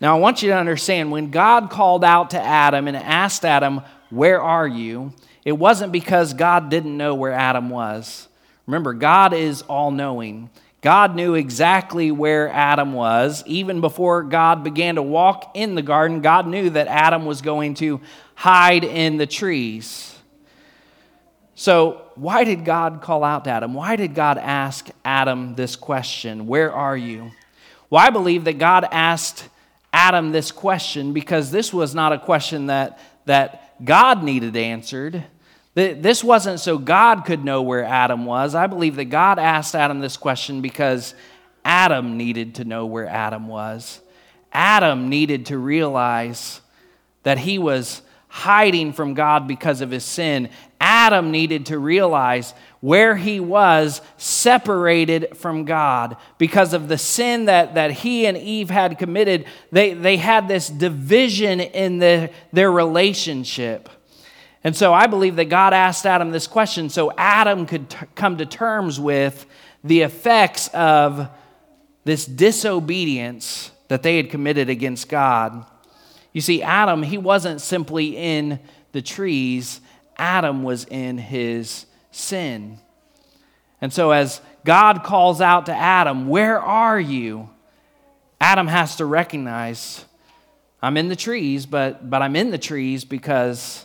Now, 0.00 0.16
I 0.16 0.18
want 0.18 0.42
you 0.42 0.48
to 0.48 0.56
understand 0.56 1.12
when 1.12 1.30
God 1.30 1.70
called 1.70 2.02
out 2.02 2.30
to 2.30 2.40
Adam 2.40 2.88
and 2.88 2.96
asked 2.96 3.44
Adam, 3.44 3.82
Where 4.08 4.40
are 4.40 4.66
you? 4.66 5.12
It 5.44 5.52
wasn't 5.52 5.92
because 5.92 6.32
God 6.32 6.70
didn't 6.70 6.96
know 6.96 7.14
where 7.14 7.32
Adam 7.32 7.68
was. 7.68 8.28
Remember, 8.66 8.94
God 8.94 9.32
is 9.32 9.62
all 9.62 9.90
knowing. 9.90 10.50
God 10.80 11.16
knew 11.16 11.34
exactly 11.34 12.10
where 12.10 12.48
Adam 12.50 12.92
was. 12.92 13.42
Even 13.46 13.80
before 13.80 14.22
God 14.22 14.62
began 14.62 14.96
to 14.96 15.02
walk 15.02 15.52
in 15.54 15.74
the 15.74 15.82
garden, 15.82 16.20
God 16.20 16.46
knew 16.46 16.70
that 16.70 16.88
Adam 16.88 17.24
was 17.24 17.40
going 17.40 17.74
to 17.74 18.00
hide 18.34 18.84
in 18.84 19.16
the 19.16 19.26
trees. 19.26 20.18
So, 21.54 22.02
why 22.16 22.44
did 22.44 22.64
God 22.64 23.00
call 23.00 23.22
out 23.22 23.44
to 23.44 23.50
Adam? 23.50 23.74
Why 23.74 23.96
did 23.96 24.14
God 24.14 24.38
ask 24.38 24.88
Adam 25.04 25.54
this 25.54 25.76
question? 25.76 26.46
Where 26.46 26.72
are 26.72 26.96
you? 26.96 27.30
Well, 27.90 28.04
I 28.04 28.10
believe 28.10 28.44
that 28.44 28.58
God 28.58 28.86
asked 28.90 29.48
Adam 29.92 30.32
this 30.32 30.50
question 30.50 31.12
because 31.12 31.50
this 31.50 31.72
was 31.72 31.94
not 31.94 32.12
a 32.12 32.18
question 32.18 32.66
that, 32.66 32.98
that 33.26 33.84
God 33.84 34.24
needed 34.24 34.56
answered. 34.56 35.24
This 35.74 36.22
wasn't 36.22 36.60
so 36.60 36.78
God 36.78 37.24
could 37.24 37.44
know 37.44 37.62
where 37.62 37.84
Adam 37.84 38.26
was. 38.26 38.54
I 38.54 38.68
believe 38.68 38.94
that 38.96 39.06
God 39.06 39.40
asked 39.40 39.74
Adam 39.74 39.98
this 39.98 40.16
question 40.16 40.60
because 40.60 41.14
Adam 41.64 42.16
needed 42.16 42.56
to 42.56 42.64
know 42.64 42.86
where 42.86 43.08
Adam 43.08 43.48
was. 43.48 44.00
Adam 44.52 45.08
needed 45.08 45.46
to 45.46 45.58
realize 45.58 46.60
that 47.24 47.38
he 47.38 47.58
was 47.58 48.02
hiding 48.28 48.92
from 48.92 49.14
God 49.14 49.48
because 49.48 49.80
of 49.80 49.90
his 49.90 50.04
sin. 50.04 50.48
Adam 50.80 51.30
needed 51.30 51.66
to 51.66 51.78
realize 51.78 52.54
where 52.80 53.16
he 53.16 53.40
was 53.40 54.00
separated 54.16 55.36
from 55.36 55.64
God 55.64 56.16
because 56.36 56.72
of 56.72 56.86
the 56.86 56.98
sin 56.98 57.46
that, 57.46 57.74
that 57.74 57.90
he 57.90 58.26
and 58.26 58.36
Eve 58.36 58.70
had 58.70 58.98
committed. 58.98 59.46
They, 59.72 59.94
they 59.94 60.18
had 60.18 60.46
this 60.46 60.68
division 60.68 61.60
in 61.60 61.98
the, 61.98 62.30
their 62.52 62.70
relationship. 62.70 63.88
And 64.64 64.74
so 64.74 64.94
I 64.94 65.06
believe 65.06 65.36
that 65.36 65.50
God 65.50 65.74
asked 65.74 66.06
Adam 66.06 66.30
this 66.30 66.46
question 66.46 66.88
so 66.88 67.12
Adam 67.18 67.66
could 67.66 67.90
t- 67.90 67.98
come 68.14 68.38
to 68.38 68.46
terms 68.46 68.98
with 68.98 69.44
the 69.84 70.00
effects 70.00 70.68
of 70.68 71.28
this 72.04 72.24
disobedience 72.24 73.70
that 73.88 74.02
they 74.02 74.16
had 74.16 74.30
committed 74.30 74.70
against 74.70 75.10
God. 75.10 75.66
You 76.32 76.40
see, 76.40 76.62
Adam, 76.62 77.02
he 77.02 77.18
wasn't 77.18 77.60
simply 77.60 78.16
in 78.16 78.58
the 78.92 79.02
trees, 79.02 79.80
Adam 80.16 80.62
was 80.62 80.84
in 80.84 81.18
his 81.18 81.84
sin. 82.10 82.78
And 83.80 83.92
so, 83.92 84.12
as 84.12 84.40
God 84.64 85.04
calls 85.04 85.40
out 85.40 85.66
to 85.66 85.74
Adam, 85.74 86.28
Where 86.28 86.58
are 86.58 86.98
you? 86.98 87.50
Adam 88.40 88.66
has 88.66 88.96
to 88.96 89.04
recognize, 89.04 90.04
I'm 90.82 90.96
in 90.96 91.08
the 91.08 91.16
trees, 91.16 91.66
but, 91.66 92.08
but 92.08 92.22
I'm 92.22 92.36
in 92.36 92.50
the 92.50 92.58
trees 92.58 93.04
because 93.04 93.83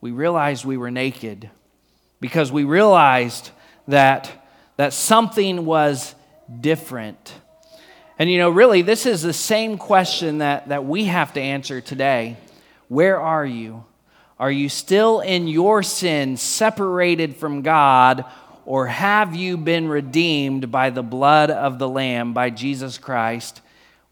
we 0.00 0.10
realized 0.10 0.64
we 0.64 0.76
were 0.76 0.90
naked, 0.90 1.50
because 2.20 2.52
we 2.52 2.64
realized 2.64 3.50
that, 3.86 4.30
that 4.76 4.92
something 4.92 5.64
was 5.64 6.14
different. 6.60 7.34
And 8.18 8.30
you 8.30 8.38
know, 8.38 8.50
really, 8.50 8.82
this 8.82 9.06
is 9.06 9.22
the 9.22 9.32
same 9.32 9.78
question 9.78 10.38
that, 10.38 10.68
that 10.68 10.84
we 10.84 11.04
have 11.04 11.32
to 11.34 11.40
answer 11.40 11.80
today. 11.80 12.36
Where 12.88 13.20
are 13.20 13.46
you? 13.46 13.84
Are 14.38 14.50
you 14.50 14.68
still 14.68 15.20
in 15.20 15.48
your 15.48 15.82
sin, 15.82 16.36
separated 16.36 17.36
from 17.36 17.62
God, 17.62 18.24
or 18.64 18.86
have 18.86 19.34
you 19.34 19.56
been 19.56 19.88
redeemed 19.88 20.70
by 20.70 20.90
the 20.90 21.02
blood 21.02 21.50
of 21.50 21.78
the 21.78 21.88
Lamb, 21.88 22.34
by 22.34 22.50
Jesus 22.50 22.98
Christ? 22.98 23.60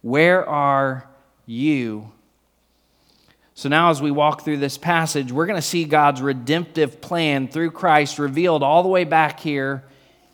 Where 0.03 0.49
are 0.49 1.09
you? 1.45 2.11
So 3.59 3.71
now, 3.71 3.89
as 3.89 4.03
we 4.03 4.11
walk 4.11 4.43
through 4.43 4.59
this 4.59 4.77
passage, 4.77 5.33
we're 5.33 5.47
going 5.47 5.57
to 5.57 5.67
see 5.67 5.87
God's 5.87 6.21
redemptive 6.21 7.01
plan 7.01 7.49
through 7.49 7.71
Christ 7.71 8.19
revealed 8.19 8.63
all 8.63 8.83
the 8.83 8.91
way 8.91 9.05
back 9.05 9.41
here 9.41 9.83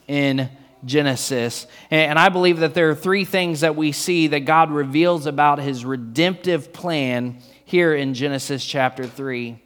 in 0.08 0.50
Genesis. 0.85 1.68
And 1.92 2.18
I 2.18 2.30
believe 2.30 2.58
that 2.58 2.74
there 2.74 2.90
are 2.90 2.96
three 2.96 3.24
things 3.24 3.61
that 3.61 3.76
we 3.76 3.92
see 3.92 4.26
that 4.26 4.40
God 4.40 4.72
reveals 4.72 5.26
about 5.26 5.61
his 5.61 5.85
redemptive 5.85 6.72
plan 6.72 7.38
here 7.64 7.94
in 7.94 8.14
Genesis 8.14 8.66
chapter 8.66 9.06
3. 9.06 9.56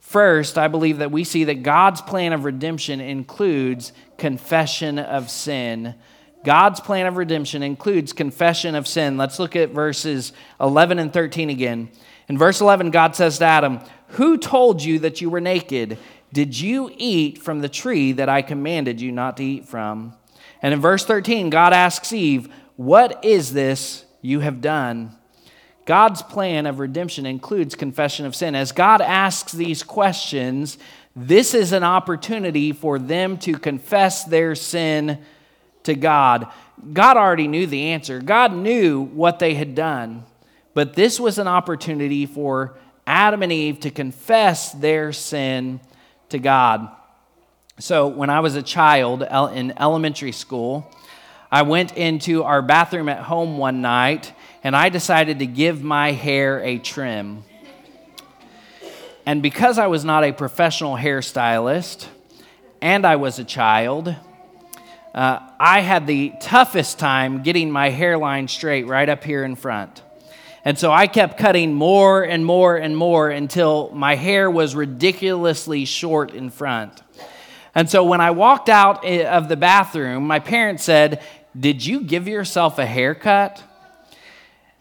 First, 0.00 0.58
I 0.58 0.66
believe 0.66 0.98
that 0.98 1.12
we 1.12 1.22
see 1.22 1.44
that 1.44 1.62
God's 1.62 2.00
plan 2.00 2.32
of 2.32 2.42
redemption 2.42 3.00
includes 3.00 3.92
confession 4.18 4.98
of 4.98 5.30
sin. 5.30 5.94
God's 6.44 6.80
plan 6.80 7.06
of 7.06 7.16
redemption 7.16 7.62
includes 7.62 8.12
confession 8.12 8.74
of 8.74 8.88
sin. 8.88 9.16
Let's 9.16 9.38
look 9.38 9.54
at 9.54 9.70
verses 9.70 10.32
11 10.60 10.98
and 10.98 11.12
13 11.12 11.50
again. 11.50 11.90
In 12.30 12.38
verse 12.38 12.60
11, 12.60 12.92
God 12.92 13.16
says 13.16 13.38
to 13.38 13.44
Adam, 13.44 13.80
Who 14.10 14.38
told 14.38 14.84
you 14.84 15.00
that 15.00 15.20
you 15.20 15.28
were 15.28 15.40
naked? 15.40 15.98
Did 16.32 16.56
you 16.56 16.88
eat 16.96 17.42
from 17.42 17.60
the 17.60 17.68
tree 17.68 18.12
that 18.12 18.28
I 18.28 18.40
commanded 18.40 19.00
you 19.00 19.10
not 19.10 19.36
to 19.38 19.44
eat 19.44 19.66
from? 19.66 20.14
And 20.62 20.72
in 20.72 20.80
verse 20.80 21.04
13, 21.04 21.50
God 21.50 21.72
asks 21.72 22.12
Eve, 22.12 22.48
What 22.76 23.24
is 23.24 23.52
this 23.52 24.04
you 24.22 24.38
have 24.38 24.60
done? 24.60 25.10
God's 25.86 26.22
plan 26.22 26.66
of 26.66 26.78
redemption 26.78 27.26
includes 27.26 27.74
confession 27.74 28.26
of 28.26 28.36
sin. 28.36 28.54
As 28.54 28.70
God 28.70 29.00
asks 29.00 29.50
these 29.50 29.82
questions, 29.82 30.78
this 31.16 31.52
is 31.52 31.72
an 31.72 31.82
opportunity 31.82 32.70
for 32.70 33.00
them 33.00 33.38
to 33.38 33.58
confess 33.58 34.22
their 34.22 34.54
sin 34.54 35.18
to 35.82 35.96
God. 35.96 36.46
God 36.92 37.16
already 37.16 37.48
knew 37.48 37.66
the 37.66 37.86
answer, 37.88 38.20
God 38.20 38.54
knew 38.54 39.02
what 39.02 39.40
they 39.40 39.54
had 39.54 39.74
done. 39.74 40.26
But 40.74 40.94
this 40.94 41.18
was 41.18 41.38
an 41.38 41.48
opportunity 41.48 42.26
for 42.26 42.76
Adam 43.06 43.42
and 43.42 43.52
Eve 43.52 43.80
to 43.80 43.90
confess 43.90 44.72
their 44.72 45.12
sin 45.12 45.80
to 46.28 46.38
God. 46.38 46.88
So, 47.78 48.08
when 48.08 48.30
I 48.30 48.40
was 48.40 48.56
a 48.56 48.62
child 48.62 49.22
in 49.22 49.72
elementary 49.78 50.32
school, 50.32 50.90
I 51.50 51.62
went 51.62 51.96
into 51.96 52.44
our 52.44 52.62
bathroom 52.62 53.08
at 53.08 53.22
home 53.22 53.58
one 53.58 53.80
night 53.80 54.32
and 54.62 54.76
I 54.76 54.90
decided 54.90 55.38
to 55.40 55.46
give 55.46 55.82
my 55.82 56.12
hair 56.12 56.60
a 56.60 56.78
trim. 56.78 57.42
And 59.26 59.42
because 59.42 59.78
I 59.78 59.86
was 59.86 60.04
not 60.04 60.24
a 60.24 60.32
professional 60.32 60.96
hairstylist 60.96 62.06
and 62.80 63.06
I 63.06 63.16
was 63.16 63.38
a 63.38 63.44
child, 63.44 64.14
uh, 65.14 65.38
I 65.58 65.80
had 65.80 66.06
the 66.06 66.32
toughest 66.40 66.98
time 66.98 67.42
getting 67.42 67.70
my 67.70 67.90
hairline 67.90 68.46
straight 68.46 68.86
right 68.86 69.08
up 69.08 69.24
here 69.24 69.44
in 69.44 69.56
front. 69.56 70.02
And 70.64 70.78
so 70.78 70.92
I 70.92 71.06
kept 71.06 71.38
cutting 71.38 71.72
more 71.72 72.22
and 72.22 72.44
more 72.44 72.76
and 72.76 72.96
more 72.96 73.30
until 73.30 73.90
my 73.92 74.14
hair 74.14 74.50
was 74.50 74.74
ridiculously 74.74 75.84
short 75.84 76.32
in 76.32 76.50
front. 76.50 77.02
And 77.74 77.88
so 77.88 78.04
when 78.04 78.20
I 78.20 78.32
walked 78.32 78.68
out 78.68 79.04
of 79.04 79.48
the 79.48 79.56
bathroom, 79.56 80.26
my 80.26 80.38
parents 80.38 80.84
said, 80.84 81.22
Did 81.58 81.84
you 81.84 82.02
give 82.02 82.28
yourself 82.28 82.78
a 82.78 82.86
haircut? 82.86 83.62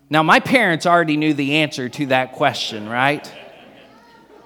Now, 0.10 0.24
my 0.24 0.40
parents 0.40 0.86
already 0.88 1.18
knew 1.18 1.34
the 1.34 1.58
answer 1.58 1.88
to 1.88 2.08
that 2.08 2.34
question, 2.34 2.90
right? 2.90 3.32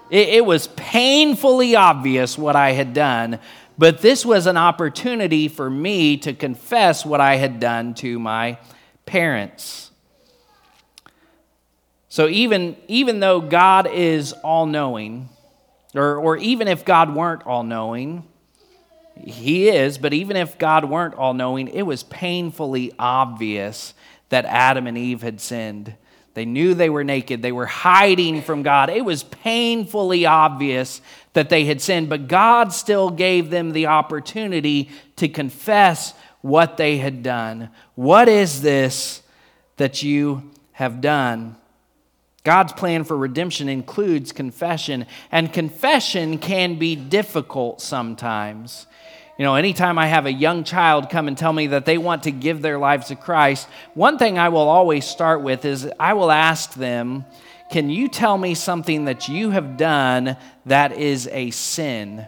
It, 0.10 0.30
it 0.30 0.46
was 0.46 0.68
painfully 0.76 1.76
obvious 1.76 2.38
what 2.38 2.58
I 2.58 2.74
had 2.74 2.94
done, 2.94 3.40
but 3.78 4.02
this 4.02 4.26
was 4.26 4.46
an 4.46 4.58
opportunity 4.58 5.48
for 5.48 5.70
me 5.70 6.18
to 6.18 6.34
confess 6.34 7.06
what 7.06 7.22
I 7.22 7.38
had 7.38 7.62
done 7.62 7.94
to 7.96 8.20
my 8.20 8.60
parents. 9.06 9.93
So, 12.14 12.28
even, 12.28 12.78
even 12.88 13.22
though 13.22 13.42
God 13.42 13.88
is 13.88 14.34
all 14.34 14.68
knowing, 14.68 15.30
or, 15.96 16.18
or 16.18 16.38
even 16.38 16.68
if 16.68 16.86
God 16.86 17.16
weren't 17.16 17.42
all 17.48 17.64
knowing, 17.64 18.22
he 19.20 19.68
is, 19.68 19.98
but 19.98 20.14
even 20.14 20.38
if 20.38 20.60
God 20.60 20.86
weren't 20.86 21.16
all 21.16 21.34
knowing, 21.34 21.70
it 21.70 21.82
was 21.82 22.04
painfully 22.04 22.94
obvious 23.00 23.96
that 24.30 24.46
Adam 24.46 24.86
and 24.86 24.96
Eve 24.96 25.24
had 25.24 25.42
sinned. 25.42 25.96
They 26.36 26.46
knew 26.46 26.76
they 26.76 26.92
were 26.92 27.04
naked. 27.04 27.42
They 27.42 27.52
were 27.52 27.66
hiding 27.66 28.44
from 28.44 28.62
God. 28.62 28.92
It 28.92 29.04
was 29.04 29.24
painfully 29.24 30.28
obvious 30.28 31.02
that 31.34 31.50
they 31.50 31.66
had 31.66 31.82
sinned, 31.82 32.10
but 32.10 32.28
God 32.28 32.74
still 32.74 33.10
gave 33.10 33.50
them 33.50 33.72
the 33.72 33.88
opportunity 33.88 34.92
to 35.16 35.28
confess 35.28 36.14
what 36.42 36.78
they 36.78 36.98
had 36.98 37.24
done. 37.24 37.72
What 37.96 38.30
is 38.30 38.62
this 38.62 39.24
that 39.78 40.04
you 40.04 40.52
have 40.74 41.02
done? 41.02 41.56
God's 42.44 42.74
plan 42.74 43.06
for 43.06 43.16
redemption 43.16 43.70
includes 43.70 44.34
confession, 44.34 45.06
and 45.32 45.52
confession 45.52 46.38
can 46.38 46.78
be 46.78 46.96
difficult 46.96 47.82
sometimes. 47.82 48.86
You 49.38 49.46
know, 49.46 49.56
anytime 49.56 49.98
I 49.98 50.08
have 50.08 50.26
a 50.26 50.32
young 50.32 50.64
child 50.64 51.10
come 51.10 51.28
and 51.28 51.38
tell 51.38 51.54
me 51.54 51.68
that 51.68 51.86
they 51.86 51.98
want 51.98 52.24
to 52.24 52.32
give 52.32 52.62
their 52.62 52.78
lives 52.78 53.08
to 53.08 53.16
Christ, 53.16 53.68
one 53.94 54.18
thing 54.18 54.38
I 54.38 54.50
will 54.50 54.68
always 54.68 55.06
start 55.06 55.42
with 55.42 55.66
is 55.66 55.90
I 56.00 56.14
will 56.14 56.32
ask 56.32 56.74
them, 56.74 57.26
Can 57.72 57.90
you 57.90 58.10
tell 58.10 58.38
me 58.38 58.54
something 58.54 59.06
that 59.06 59.30
you 59.30 59.50
have 59.52 59.78
done 59.78 60.38
that 60.66 60.92
is 60.92 61.28
a 61.32 61.50
sin? 61.52 62.28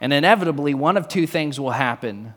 And 0.00 0.12
inevitably, 0.12 0.74
one 0.74 0.96
of 0.96 1.08
two 1.08 1.26
things 1.26 1.58
will 1.58 1.72
happen. 1.72 2.34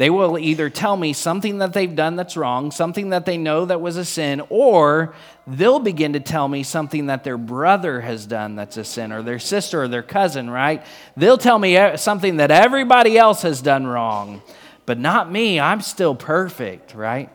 They 0.00 0.08
will 0.08 0.38
either 0.38 0.70
tell 0.70 0.96
me 0.96 1.12
something 1.12 1.58
that 1.58 1.74
they've 1.74 1.94
done 1.94 2.16
that's 2.16 2.34
wrong, 2.34 2.70
something 2.70 3.10
that 3.10 3.26
they 3.26 3.36
know 3.36 3.66
that 3.66 3.82
was 3.82 3.98
a 3.98 4.04
sin, 4.06 4.40
or 4.48 5.14
they'll 5.46 5.78
begin 5.78 6.14
to 6.14 6.20
tell 6.20 6.48
me 6.48 6.62
something 6.62 7.08
that 7.08 7.22
their 7.22 7.36
brother 7.36 8.00
has 8.00 8.24
done 8.24 8.56
that's 8.56 8.78
a 8.78 8.84
sin, 8.84 9.12
or 9.12 9.20
their 9.20 9.38
sister 9.38 9.82
or 9.82 9.88
their 9.88 10.02
cousin, 10.02 10.48
right? 10.48 10.82
They'll 11.18 11.36
tell 11.36 11.58
me 11.58 11.98
something 11.98 12.38
that 12.38 12.50
everybody 12.50 13.18
else 13.18 13.42
has 13.42 13.60
done 13.60 13.86
wrong, 13.86 14.40
but 14.86 14.98
not 14.98 15.30
me. 15.30 15.60
I'm 15.60 15.82
still 15.82 16.14
perfect, 16.14 16.94
right? 16.94 17.28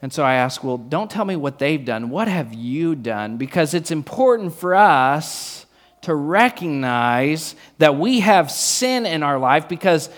And 0.00 0.12
so 0.12 0.22
I 0.22 0.34
ask, 0.34 0.62
well, 0.62 0.78
don't 0.78 1.10
tell 1.10 1.24
me 1.24 1.34
what 1.34 1.58
they've 1.58 1.84
done. 1.84 2.08
What 2.08 2.28
have 2.28 2.54
you 2.54 2.94
done? 2.94 3.36
Because 3.36 3.74
it's 3.74 3.90
important 3.90 4.54
for 4.54 4.76
us 4.76 5.66
to 6.02 6.14
recognize 6.14 7.56
that 7.78 7.96
we 7.98 8.20
have 8.20 8.48
sin 8.52 9.06
in 9.06 9.24
our 9.24 9.40
life 9.40 9.68
because 9.68 10.08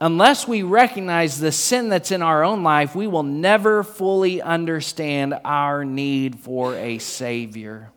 unless 0.00 0.46
we 0.46 0.62
recognize 0.62 1.40
the 1.40 1.52
sin 1.52 1.88
that's 1.88 2.10
in 2.10 2.22
our 2.22 2.44
own 2.44 2.62
life, 2.62 2.94
we 2.94 3.06
will 3.06 3.22
never 3.22 3.82
fully 3.82 4.42
understand 4.42 5.34
our 5.44 5.84
need 5.84 6.38
for 6.38 6.74
a 6.74 6.98
Savior. 6.98 7.90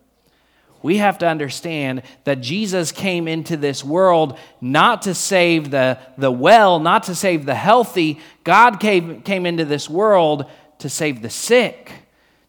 We 0.82 0.96
have 0.96 1.18
to 1.18 1.28
understand 1.28 2.02
that 2.24 2.40
Jesus 2.40 2.90
came 2.90 3.28
into 3.28 3.56
this 3.58 3.84
world 3.84 4.38
not 4.62 5.02
to 5.02 5.14
save 5.14 5.70
the, 5.70 5.98
the 6.16 6.30
well, 6.30 6.80
not 6.80 7.04
to 7.04 7.14
save 7.14 7.44
the 7.44 7.54
healthy. 7.54 8.18
God 8.44 8.80
came, 8.80 9.20
came 9.20 9.44
into 9.44 9.66
this 9.66 9.90
world 9.90 10.50
to 10.78 10.88
save 10.88 11.20
the 11.20 11.28
sick, 11.28 11.92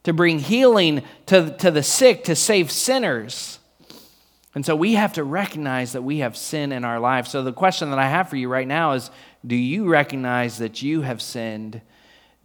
to 0.03 0.13
bring 0.13 0.39
healing 0.39 1.03
to, 1.25 1.55
to 1.57 1.71
the 1.71 1.83
sick, 1.83 2.23
to 2.25 2.35
save 2.35 2.71
sinners. 2.71 3.59
And 4.55 4.65
so 4.65 4.75
we 4.75 4.93
have 4.93 5.13
to 5.13 5.23
recognize 5.23 5.93
that 5.93 6.01
we 6.01 6.19
have 6.19 6.35
sin 6.35 6.71
in 6.71 6.83
our 6.83 6.99
life. 6.99 7.27
So 7.27 7.43
the 7.43 7.53
question 7.53 7.89
that 7.89 7.99
I 7.99 8.09
have 8.09 8.29
for 8.29 8.35
you 8.35 8.49
right 8.49 8.67
now 8.67 8.93
is 8.93 9.09
do 9.45 9.55
you 9.55 9.89
recognize 9.89 10.57
that 10.59 10.81
you 10.81 11.01
have 11.01 11.21
sinned? 11.21 11.81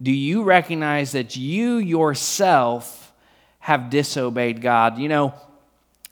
Do 0.01 0.11
you 0.11 0.43
recognize 0.43 1.11
that 1.11 1.35
you 1.35 1.77
yourself 1.77 3.13
have 3.59 3.89
disobeyed 3.89 4.61
God? 4.61 4.97
You 4.97 5.09
know, 5.09 5.33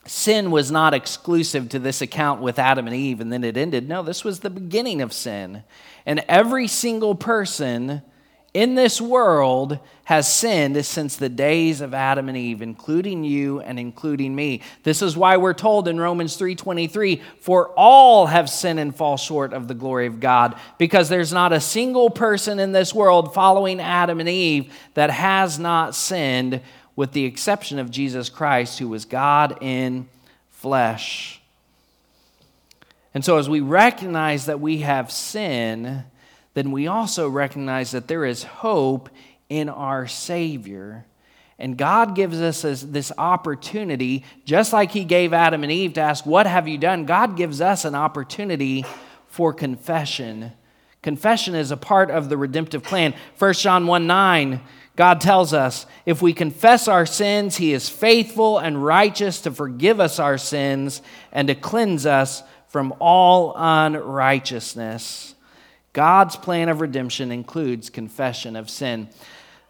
sin 0.05 0.51
was 0.51 0.71
not 0.71 0.93
exclusive 0.93 1.69
to 1.69 1.79
this 1.79 2.01
account 2.01 2.41
with 2.41 2.59
Adam 2.59 2.87
and 2.87 2.95
Eve 2.95 3.19
and 3.19 3.31
then 3.31 3.43
it 3.43 3.57
ended. 3.57 3.87
No, 3.87 4.03
this 4.03 4.23
was 4.23 4.39
the 4.39 4.49
beginning 4.49 5.01
of 5.01 5.13
sin. 5.13 5.63
And 6.05 6.23
every 6.27 6.67
single 6.67 7.15
person 7.15 8.01
in 8.55 8.75
this 8.75 9.01
world 9.01 9.79
has 10.05 10.33
sinned 10.33 10.85
since 10.85 11.17
the 11.17 11.27
days 11.27 11.81
of 11.81 11.93
Adam 11.93 12.29
and 12.29 12.37
Eve, 12.37 12.61
including 12.61 13.25
you 13.25 13.59
and 13.59 13.77
including 13.77 14.33
me. 14.33 14.61
This 14.83 15.01
is 15.01 15.17
why 15.17 15.35
we're 15.35 15.53
told 15.53 15.89
in 15.89 15.99
Romans 15.99 16.37
3:23, 16.37 17.21
"For 17.41 17.71
all 17.75 18.27
have 18.27 18.49
sinned 18.49 18.79
and 18.79 18.95
fall 18.95 19.17
short 19.17 19.51
of 19.51 19.67
the 19.67 19.73
glory 19.73 20.07
of 20.07 20.21
God," 20.21 20.55
because 20.77 21.09
there's 21.09 21.33
not 21.33 21.51
a 21.51 21.59
single 21.59 22.09
person 22.09 22.57
in 22.57 22.71
this 22.71 22.95
world 22.95 23.33
following 23.33 23.81
Adam 23.81 24.21
and 24.21 24.29
Eve 24.29 24.73
that 24.93 25.09
has 25.09 25.59
not 25.59 25.93
sinned 25.93 26.61
with 26.95 27.11
the 27.11 27.25
exception 27.25 27.77
of 27.77 27.91
Jesus 27.91 28.29
Christ 28.29 28.79
who 28.79 28.87
was 28.87 29.03
God 29.03 29.57
in 29.59 30.07
flesh. 30.49 31.41
And 33.13 33.25
so 33.25 33.37
as 33.37 33.49
we 33.49 33.59
recognize 33.59 34.45
that 34.45 34.61
we 34.61 34.77
have 34.77 35.11
sin, 35.11 36.05
then 36.55 36.71
we 36.71 36.87
also 36.87 37.29
recognize 37.29 37.91
that 37.91 38.07
there 38.07 38.25
is 38.25 38.43
hope 38.43 39.09
in 39.49 39.69
our 39.69 40.07
Savior. 40.07 41.05
And 41.59 41.77
God 41.77 42.15
gives 42.15 42.41
us 42.41 42.81
this 42.81 43.11
opportunity, 43.17 44.25
just 44.45 44.73
like 44.73 44.91
He 44.91 45.03
gave 45.03 45.33
Adam 45.33 45.63
and 45.63 45.71
Eve 45.71 45.93
to 45.93 46.01
ask, 46.01 46.25
What 46.25 46.47
have 46.47 46.67
you 46.67 46.77
done? 46.77 47.05
God 47.05 47.37
gives 47.37 47.61
us 47.61 47.85
an 47.85 47.93
opportunity 47.93 48.85
for 49.27 49.53
confession. 49.53 50.53
Confession 51.01 51.55
is 51.55 51.71
a 51.71 51.77
part 51.77 52.09
of 52.09 52.29
the 52.29 52.37
redemptive 52.37 52.83
plan. 52.83 53.13
1 53.37 53.53
John 53.53 53.85
1 53.85 54.07
9, 54.07 54.61
God 54.95 55.21
tells 55.21 55.53
us, 55.53 55.85
If 56.05 56.21
we 56.21 56.33
confess 56.33 56.87
our 56.87 57.05
sins, 57.05 57.57
He 57.57 57.73
is 57.73 57.89
faithful 57.89 58.59
and 58.59 58.83
righteous 58.83 59.41
to 59.41 59.51
forgive 59.51 59.99
us 59.99 60.19
our 60.19 60.37
sins 60.37 61.01
and 61.33 61.49
to 61.49 61.55
cleanse 61.55 62.05
us 62.05 62.43
from 62.69 62.93
all 62.99 63.53
unrighteousness. 63.57 65.34
God's 65.95 66.35
plan 66.35 66.67
of 66.67 66.81
redemption 66.81 67.31
includes 67.31 67.89
confession 67.89 68.57
of 68.57 68.69
sin. 68.69 69.07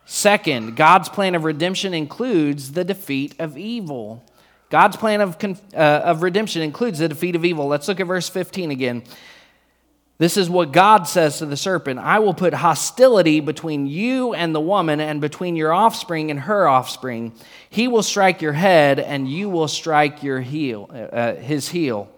Second, 0.06 0.76
God's 0.76 1.08
plan 1.08 1.36
of 1.36 1.44
redemption 1.44 1.94
includes 1.94 2.72
the 2.72 2.84
defeat 2.84 3.36
of 3.38 3.60
evil. 3.60 4.26
God's 4.72 4.98
plan 4.98 5.22
of, 5.22 5.38
uh, 5.44 5.78
of 5.78 6.24
redemption 6.24 6.64
includes 6.64 6.98
the 6.98 7.08
defeat 7.08 7.36
of 7.36 7.46
evil. 7.46 7.68
Let's 7.68 7.88
look 7.88 8.00
at 8.00 8.08
verse 8.08 8.28
15 8.28 8.72
again. 8.72 9.04
This 10.18 10.36
is 10.36 10.50
what 10.50 10.72
God 10.72 11.04
says 11.04 11.38
to 11.40 11.46
the 11.46 11.58
serpent 11.58 12.00
I 12.00 12.18
will 12.18 12.34
put 12.34 12.56
hostility 12.56 13.40
between 13.40 13.86
you 13.86 14.34
and 14.34 14.56
the 14.56 14.62
woman, 14.62 15.00
and 15.00 15.22
between 15.22 15.56
your 15.56 15.74
offspring 15.74 16.32
and 16.32 16.40
her 16.40 16.68
offspring. 16.68 17.34
He 17.70 17.88
will 17.88 18.02
strike 18.02 18.42
your 18.42 18.54
head, 18.54 19.00
and 19.00 19.30
you 19.30 19.48
will 19.48 19.68
strike 19.68 20.24
your 20.24 20.42
heel, 20.42 20.90
uh, 20.92 21.36
his 21.36 21.70
heel. 21.70 22.10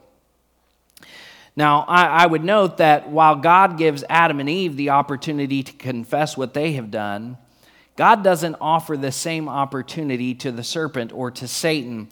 Now, 1.57 1.85
I, 1.87 2.05
I, 2.05 2.25
would 2.27 2.43
note 2.43 2.77
that 2.77 3.09
while 3.09 3.35
God 3.35 3.79
gives 3.79 4.03
Adam 4.07 4.39
and 4.39 4.47
Eve 4.47 4.77
the 4.77 4.91
opportunity 4.91 5.63
to 5.63 5.73
confess 5.73 6.37
what 6.37 6.53
they 6.53 6.73
have 6.73 6.91
done, 6.91 7.35
God 7.95 8.23
doesn't 8.23 8.57
offer 8.61 8.95
the 8.95 9.11
same 9.11 9.49
opportunity 9.49 10.35
to 10.35 10.51
the 10.51 10.63
serpent 10.63 11.11
or 11.11 11.31
to 11.31 11.47
Satan. 11.47 12.09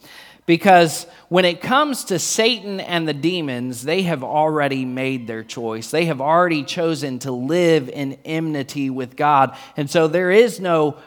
Because 0.47 1.05
when 1.29 1.45
it 1.45 1.61
comes 1.61 2.05
to 2.05 2.17
Satan 2.17 2.79
and 2.79 3.07
the 3.07 3.13
demons, 3.13 3.83
they 3.83 4.01
have 4.01 4.23
already 4.23 4.83
made 4.83 5.27
their 5.27 5.43
choice. 5.43 5.91
They 5.91 6.05
have 6.05 6.21
already 6.21 6.63
chosen 6.63 7.19
to 7.19 7.31
live 7.31 7.87
in 7.87 8.17
enmity 8.25 8.89
with 8.89 9.15
God. 9.15 9.55
And 9.77 9.87
so 9.91 10.07
there 10.07 10.31
is 10.31 10.59
no 10.59 10.97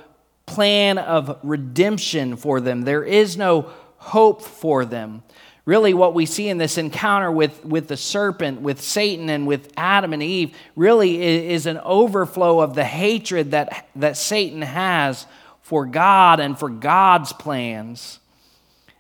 plan 0.47 0.99
of 0.99 1.41
redemption 1.43 2.37
for 2.37 2.61
them, 2.61 2.83
there 2.83 3.03
is 3.03 3.37
no 3.37 3.73
hope 3.97 4.43
for 4.43 4.85
them 4.85 5.25
really 5.69 5.93
what 5.93 6.15
we 6.15 6.25
see 6.25 6.49
in 6.49 6.57
this 6.57 6.79
encounter 6.79 7.31
with, 7.31 7.63
with 7.63 7.89
the 7.89 7.97
serpent, 7.97 8.63
with 8.63 8.81
Satan, 8.81 9.29
and 9.29 9.47
with 9.47 9.71
Adam 9.77 10.15
and 10.15 10.23
Eve 10.23 10.57
really 10.77 11.21
is, 11.51 11.67
an 11.67 11.77
overflow 11.85 12.61
of 12.61 12.75
the 12.75 12.87
hatred 12.87 13.51
that, 13.51 13.87
that 13.95 14.17
Satan 14.17 14.63
has 14.63 15.27
for 15.61 15.85
God 15.85 16.41
and 16.41 16.59
for 16.59 16.71
God's 16.71 17.35
plans. 17.35 18.19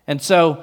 And 0.06 0.20
so, 0.20 0.62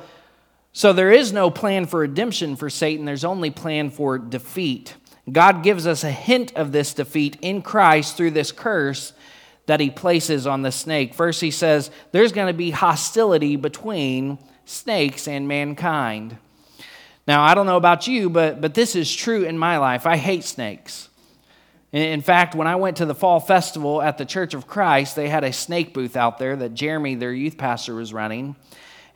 so 0.73 0.93
there 0.93 1.11
is 1.11 1.33
no 1.33 1.49
plan 1.49 1.87
for 1.87 2.01
redemption 2.01 2.55
for 2.55 2.69
Satan, 2.69 3.05
there's 3.05 3.25
only 3.25 3.49
plan 3.49 3.89
for 3.89 4.19
defeat. 4.19 4.93
God 5.31 5.63
gives 5.63 5.87
us 5.87 6.03
a 6.03 6.11
hint 6.11 6.53
of 6.55 6.71
this 6.71 6.93
defeat 6.93 7.35
in 7.41 7.63
Christ 7.63 8.15
through 8.15 8.31
this 8.31 8.51
curse 8.51 9.13
that 9.65 9.79
he 9.79 9.89
places 9.89 10.45
on 10.45 10.61
the 10.61 10.71
snake. 10.71 11.15
First, 11.15 11.41
he 11.41 11.49
says 11.49 11.89
there's 12.11 12.31
going 12.31 12.45
to 12.45 12.53
be 12.53 12.69
hostility 12.69 13.55
between 13.55 14.37
snakes 14.65 15.27
and 15.27 15.47
mankind. 15.47 16.37
Now, 17.27 17.43
I 17.43 17.55
don't 17.55 17.65
know 17.65 17.77
about 17.77 18.07
you, 18.07 18.29
but, 18.29 18.61
but 18.61 18.73
this 18.73 18.95
is 18.95 19.13
true 19.13 19.43
in 19.43 19.57
my 19.57 19.77
life. 19.77 20.05
I 20.05 20.17
hate 20.17 20.43
snakes. 20.43 21.09
In 21.91 22.21
fact, 22.21 22.55
when 22.55 22.67
I 22.67 22.75
went 22.75 22.97
to 22.97 23.05
the 23.05 23.15
fall 23.15 23.39
festival 23.39 24.01
at 24.01 24.17
the 24.17 24.25
Church 24.25 24.53
of 24.53 24.67
Christ, 24.67 25.15
they 25.15 25.29
had 25.29 25.43
a 25.43 25.53
snake 25.53 25.93
booth 25.93 26.17
out 26.17 26.37
there 26.37 26.55
that 26.57 26.73
Jeremy, 26.73 27.15
their 27.15 27.31
youth 27.31 27.57
pastor, 27.57 27.95
was 27.95 28.13
running. 28.13 28.55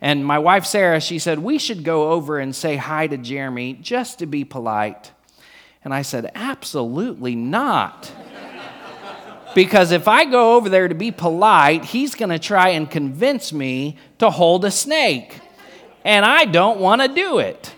And 0.00 0.24
my 0.24 0.38
wife, 0.38 0.64
Sarah, 0.64 1.00
she 1.00 1.18
said, 1.18 1.40
We 1.40 1.58
should 1.58 1.84
go 1.84 2.12
over 2.12 2.38
and 2.38 2.56
say 2.56 2.76
hi 2.76 3.06
to 3.06 3.18
Jeremy 3.18 3.74
just 3.74 4.20
to 4.20 4.26
be 4.26 4.44
polite. 4.44 5.12
And 5.84 5.92
I 5.92 6.02
said, 6.02 6.32
Absolutely 6.34 7.36
not. 7.36 8.10
because 9.54 9.92
if 9.92 10.08
I 10.08 10.24
go 10.24 10.56
over 10.56 10.70
there 10.70 10.88
to 10.88 10.94
be 10.94 11.10
polite, 11.10 11.84
he's 11.84 12.14
going 12.14 12.30
to 12.30 12.38
try 12.38 12.70
and 12.70 12.90
convince 12.90 13.52
me 13.52 13.98
to 14.18 14.30
hold 14.30 14.64
a 14.64 14.70
snake 14.70 15.39
and 16.04 16.24
I 16.24 16.44
don't 16.44 16.80
want 16.80 17.02
to 17.02 17.08
do 17.08 17.38
it. 17.38 17.74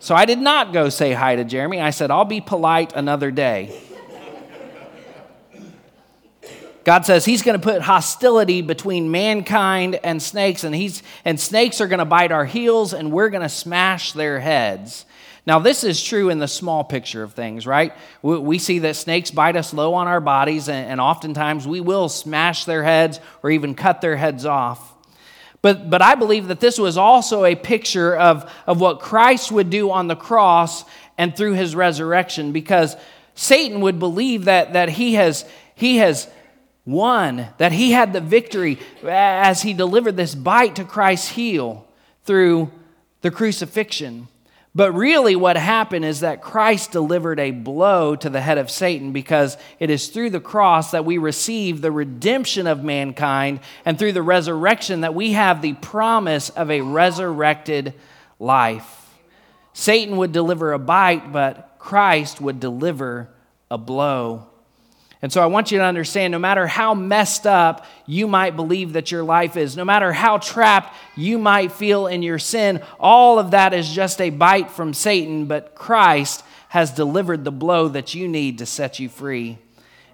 So 0.00 0.14
I 0.14 0.26
did 0.26 0.38
not 0.38 0.72
go 0.72 0.88
say 0.88 1.12
hi 1.12 1.36
to 1.36 1.44
Jeremy. 1.44 1.80
I 1.80 1.90
said, 1.90 2.10
I'll 2.10 2.24
be 2.24 2.40
polite 2.40 2.92
another 2.94 3.30
day. 3.30 3.82
God 6.84 7.04
says 7.04 7.26
he's 7.26 7.42
going 7.42 7.58
to 7.58 7.62
put 7.62 7.82
hostility 7.82 8.62
between 8.62 9.10
mankind 9.10 10.00
and 10.02 10.22
snakes, 10.22 10.64
and, 10.64 10.74
he's, 10.74 11.02
and 11.22 11.38
snakes 11.38 11.82
are 11.82 11.86
going 11.86 11.98
to 11.98 12.06
bite 12.06 12.32
our 12.32 12.46
heels, 12.46 12.94
and 12.94 13.12
we're 13.12 13.28
going 13.28 13.42
to 13.42 13.48
smash 13.48 14.12
their 14.12 14.40
heads. 14.40 15.04
Now, 15.44 15.58
this 15.58 15.84
is 15.84 16.02
true 16.02 16.30
in 16.30 16.38
the 16.38 16.48
small 16.48 16.84
picture 16.84 17.22
of 17.22 17.34
things, 17.34 17.66
right? 17.66 17.92
We, 18.22 18.38
we 18.38 18.58
see 18.58 18.78
that 18.80 18.96
snakes 18.96 19.30
bite 19.30 19.56
us 19.56 19.74
low 19.74 19.94
on 19.94 20.06
our 20.06 20.20
bodies, 20.20 20.68
and, 20.68 20.92
and 20.92 21.00
oftentimes 21.00 21.66
we 21.66 21.80
will 21.80 22.08
smash 22.08 22.64
their 22.64 22.84
heads 22.84 23.20
or 23.42 23.50
even 23.50 23.74
cut 23.74 24.00
their 24.00 24.16
heads 24.16 24.46
off. 24.46 24.94
But, 25.60 25.90
but 25.90 26.02
I 26.02 26.14
believe 26.14 26.48
that 26.48 26.60
this 26.60 26.78
was 26.78 26.96
also 26.96 27.44
a 27.44 27.54
picture 27.54 28.16
of, 28.16 28.50
of 28.66 28.80
what 28.80 29.00
Christ 29.00 29.50
would 29.50 29.70
do 29.70 29.90
on 29.90 30.06
the 30.06 30.16
cross 30.16 30.84
and 31.16 31.36
through 31.36 31.54
his 31.54 31.74
resurrection 31.74 32.52
because 32.52 32.96
Satan 33.34 33.80
would 33.80 33.98
believe 33.98 34.44
that, 34.44 34.74
that 34.74 34.88
he, 34.88 35.14
has, 35.14 35.44
he 35.74 35.96
has 35.98 36.28
won, 36.86 37.48
that 37.58 37.72
he 37.72 37.90
had 37.90 38.12
the 38.12 38.20
victory 38.20 38.78
as 39.04 39.62
he 39.62 39.74
delivered 39.74 40.16
this 40.16 40.34
bite 40.34 40.76
to 40.76 40.84
Christ's 40.84 41.28
heel 41.30 41.86
through 42.24 42.70
the 43.22 43.30
crucifixion. 43.30 44.28
But 44.74 44.92
really, 44.92 45.34
what 45.34 45.56
happened 45.56 46.04
is 46.04 46.20
that 46.20 46.42
Christ 46.42 46.92
delivered 46.92 47.40
a 47.40 47.50
blow 47.50 48.14
to 48.16 48.30
the 48.30 48.40
head 48.40 48.58
of 48.58 48.70
Satan 48.70 49.12
because 49.12 49.56
it 49.80 49.90
is 49.90 50.08
through 50.08 50.30
the 50.30 50.40
cross 50.40 50.90
that 50.90 51.04
we 51.04 51.18
receive 51.18 51.80
the 51.80 51.90
redemption 51.90 52.66
of 52.66 52.84
mankind, 52.84 53.60
and 53.84 53.98
through 53.98 54.12
the 54.12 54.22
resurrection 54.22 55.00
that 55.00 55.14
we 55.14 55.32
have 55.32 55.62
the 55.62 55.74
promise 55.74 56.50
of 56.50 56.70
a 56.70 56.82
resurrected 56.82 57.94
life. 58.38 59.16
Satan 59.72 60.16
would 60.16 60.32
deliver 60.32 60.72
a 60.72 60.78
bite, 60.78 61.32
but 61.32 61.76
Christ 61.78 62.40
would 62.40 62.60
deliver 62.60 63.30
a 63.70 63.78
blow. 63.78 64.47
And 65.20 65.32
so 65.32 65.42
I 65.42 65.46
want 65.46 65.72
you 65.72 65.78
to 65.78 65.84
understand 65.84 66.30
no 66.30 66.38
matter 66.38 66.66
how 66.66 66.94
messed 66.94 67.46
up 67.46 67.84
you 68.06 68.28
might 68.28 68.54
believe 68.54 68.92
that 68.92 69.10
your 69.10 69.24
life 69.24 69.56
is, 69.56 69.76
no 69.76 69.84
matter 69.84 70.12
how 70.12 70.38
trapped 70.38 70.94
you 71.16 71.38
might 71.38 71.72
feel 71.72 72.06
in 72.06 72.22
your 72.22 72.38
sin, 72.38 72.80
all 73.00 73.38
of 73.40 73.50
that 73.50 73.74
is 73.74 73.92
just 73.92 74.20
a 74.20 74.30
bite 74.30 74.70
from 74.70 74.94
Satan, 74.94 75.46
but 75.46 75.74
Christ 75.74 76.44
has 76.68 76.92
delivered 76.92 77.44
the 77.44 77.50
blow 77.50 77.88
that 77.88 78.14
you 78.14 78.28
need 78.28 78.58
to 78.58 78.66
set 78.66 79.00
you 79.00 79.08
free. 79.08 79.58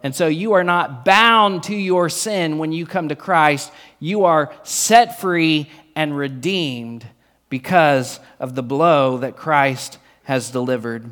And 0.02 0.14
so 0.14 0.26
you 0.26 0.52
are 0.52 0.64
not 0.64 1.04
bound 1.04 1.64
to 1.64 1.74
your 1.74 2.08
sin 2.08 2.58
when 2.58 2.72
you 2.72 2.86
come 2.86 3.08
to 3.08 3.16
Christ. 3.16 3.72
You 4.00 4.24
are 4.24 4.54
set 4.62 5.20
free 5.20 5.70
and 5.94 6.16
redeemed 6.16 7.06
because 7.48 8.20
of 8.38 8.54
the 8.54 8.62
blow 8.62 9.18
that 9.18 9.36
Christ 9.36 9.98
has 10.24 10.50
delivered. 10.50 11.10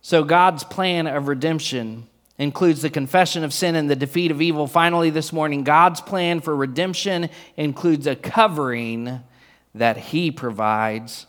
So 0.00 0.24
God's 0.24 0.64
plan 0.64 1.06
of 1.06 1.28
redemption 1.28 2.06
includes 2.38 2.82
the 2.82 2.90
confession 2.90 3.42
of 3.44 3.52
sin 3.52 3.74
and 3.74 3.90
the 3.90 3.96
defeat 3.96 4.30
of 4.30 4.40
evil. 4.40 4.66
Finally, 4.66 5.10
this 5.10 5.32
morning, 5.32 5.64
God's 5.64 6.00
plan 6.00 6.40
for 6.40 6.54
redemption 6.54 7.28
includes 7.56 8.06
a 8.06 8.14
covering 8.14 9.20
that 9.74 9.96
He 9.96 10.30
provides. 10.30 11.26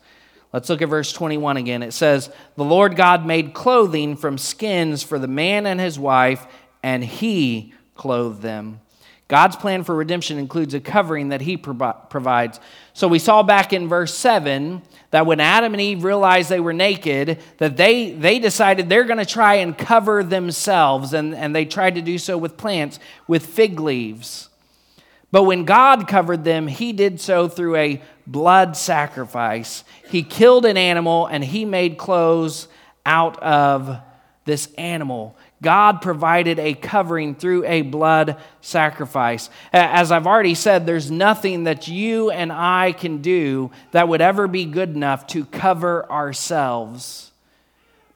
Let's 0.54 0.70
look 0.70 0.82
at 0.82 0.90
verse 0.90 1.12
21 1.12 1.58
again. 1.58 1.84
It 1.84 1.94
says, 1.94 2.32
The 2.56 2.64
Lord 2.64 2.96
God 2.96 3.26
made 3.26 3.54
clothing 3.54 4.16
from 4.16 4.38
skins 4.38 5.04
for 5.04 5.20
the 5.20 5.28
man 5.28 5.66
and 5.66 5.80
his 5.80 6.00
wife, 6.00 6.46
and 6.82 7.04
He 7.04 7.74
clothed 7.96 8.42
them. 8.42 8.80
God's 9.30 9.56
plan 9.56 9.84
for 9.84 9.94
redemption 9.94 10.40
includes 10.40 10.74
a 10.74 10.80
covering 10.80 11.30
that 11.30 11.40
He 11.40 11.56
provides. 11.56 12.60
So 12.94 13.08
we 13.08 13.20
saw 13.20 13.44
back 13.44 13.72
in 13.72 13.88
verse 13.88 14.14
7 14.16 14.82
that 15.12 15.28
when 15.28 15.40
Adam 15.40 15.74
and 15.74 15.80
Eve 15.80 16.04
realized 16.04 16.50
they 16.50 16.60
were 16.60 16.74
naked, 16.74 17.38
that 17.60 17.78
they, 17.78 18.10
they 18.12 18.40
decided 18.40 18.90
they're 18.90 19.04
going 19.04 19.20
to 19.20 19.26
try 19.28 19.56
and 19.56 19.78
cover 19.78 20.24
themselves, 20.24 21.14
and, 21.14 21.36
and 21.36 21.56
they 21.56 21.66
tried 21.66 21.94
to 21.96 22.02
do 22.02 22.18
so 22.18 22.40
with 22.40 22.58
plants, 22.58 23.00
with 23.28 23.46
fig 23.46 23.80
leaves. 23.80 24.50
But 25.32 25.44
when 25.44 25.64
God 25.64 26.08
covered 26.08 26.44
them, 26.44 26.66
He 26.66 26.92
did 26.92 27.22
so 27.22 27.48
through 27.48 27.76
a 27.76 28.02
blood 28.26 28.76
sacrifice. 28.76 29.84
He 30.10 30.24
killed 30.24 30.66
an 30.66 30.76
animal 30.76 31.28
and 31.28 31.44
He 31.44 31.66
made 31.66 32.00
clothes 32.00 32.68
out 33.06 33.42
of 33.44 34.00
this 34.46 34.74
animal. 34.76 35.38
God 35.62 36.02
provided 36.02 36.58
a 36.58 36.74
covering 36.74 37.36
through 37.36 37.66
a 37.66 37.82
blood 37.82 38.38
sacrifice. 38.62 39.50
As 39.74 40.12
I've 40.12 40.28
already 40.28 40.56
said, 40.56 40.86
there's 40.86 41.12
nothing 41.12 41.66
that 41.66 41.88
you 41.88 42.32
and 42.32 42.52
I 42.52 42.94
can 42.94 43.22
do 43.22 43.72
that 43.92 44.08
would 44.08 44.22
ever 44.22 44.48
be 44.48 44.66
good 44.66 44.96
enough 44.96 45.28
to 45.28 45.46
cover 45.46 46.10
ourselves. 46.10 47.32